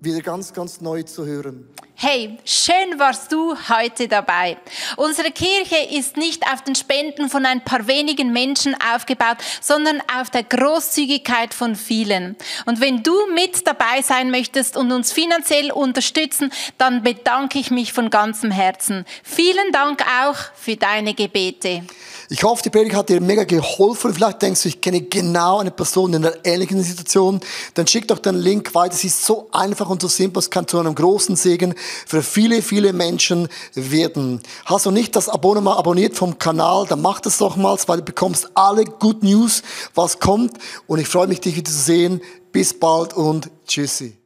wieder 0.00 0.22
ganz, 0.22 0.50
ganz 0.50 0.80
neu 0.80 1.02
zu 1.02 1.26
hören. 1.26 1.68
Hey, 1.94 2.38
schön 2.46 2.98
warst 2.98 3.30
du 3.30 3.54
heute 3.68 4.08
dabei. 4.08 4.56
Unsere 4.96 5.32
Kirche 5.32 5.76
ist 5.94 6.16
nicht 6.16 6.50
auf 6.50 6.64
den 6.64 6.74
Spenden 6.74 7.28
von 7.28 7.44
ein 7.44 7.62
paar 7.62 7.86
wenigen 7.86 8.32
Menschen 8.32 8.74
aufgebaut, 8.90 9.36
sondern 9.60 10.00
auf 10.18 10.30
der 10.30 10.44
Großzügigkeit 10.44 11.52
von 11.52 11.76
vielen. 11.76 12.36
Und 12.64 12.80
wenn 12.80 13.02
du 13.02 13.12
mit 13.34 13.66
dabei 13.66 14.00
sein 14.00 14.30
möchtest 14.30 14.78
und 14.78 14.92
uns 14.92 15.12
finanziell 15.12 15.72
unterstützen, 15.72 16.50
dann 16.78 17.02
bedanke 17.02 17.58
ich 17.58 17.70
mich 17.70 17.92
von 17.92 18.08
ganzem 18.08 18.50
Herzen. 18.50 19.04
Vielen 19.22 19.70
Dank 19.72 20.02
auch 20.22 20.38
für 20.54 20.76
deine 20.76 21.12
Gebete. 21.12 21.82
Ich 22.32 22.44
hoffe, 22.44 22.62
die 22.62 22.70
Predigt 22.70 22.94
hat 22.94 23.08
dir 23.08 23.20
mega 23.20 23.42
geholfen. 23.42 24.14
Vielleicht 24.14 24.40
denkst 24.40 24.62
du, 24.62 24.68
ich 24.68 24.80
kenne 24.80 25.00
genau 25.00 25.58
eine 25.58 25.72
Person 25.72 26.14
in 26.14 26.24
einer 26.24 26.36
ähnlichen 26.44 26.80
Situation. 26.80 27.40
Dann 27.74 27.88
schick 27.88 28.06
doch 28.06 28.20
den 28.20 28.36
Link 28.36 28.72
weiter. 28.72 28.94
Es 28.94 29.02
ist 29.02 29.24
so 29.24 29.48
einfach 29.50 29.90
und 29.90 30.00
so 30.00 30.06
simpel. 30.06 30.38
Es 30.38 30.48
kann 30.48 30.68
zu 30.68 30.78
einem 30.78 30.94
großen 30.94 31.34
Segen 31.34 31.74
für 32.06 32.22
viele, 32.22 32.62
viele 32.62 32.92
Menschen 32.92 33.48
werden. 33.74 34.40
Hast 34.64 34.86
du 34.86 34.92
nicht 34.92 35.16
das 35.16 35.28
Abonnement 35.28 35.76
abonniert 35.76 36.14
vom 36.14 36.38
Kanal, 36.38 36.86
dann 36.88 37.02
mach 37.02 37.18
das 37.18 37.38
doch 37.38 37.56
mal, 37.56 37.76
weil 37.86 37.98
du 37.98 38.04
bekommst 38.04 38.48
alle 38.54 38.84
Good 38.84 39.24
News, 39.24 39.64
was 39.96 40.20
kommt. 40.20 40.52
Und 40.86 41.00
ich 41.00 41.08
freue 41.08 41.26
mich, 41.26 41.40
dich 41.40 41.56
wieder 41.56 41.68
zu 41.68 41.76
sehen. 41.76 42.20
Bis 42.52 42.78
bald 42.78 43.12
und 43.12 43.50
tschüssi. 43.66 44.19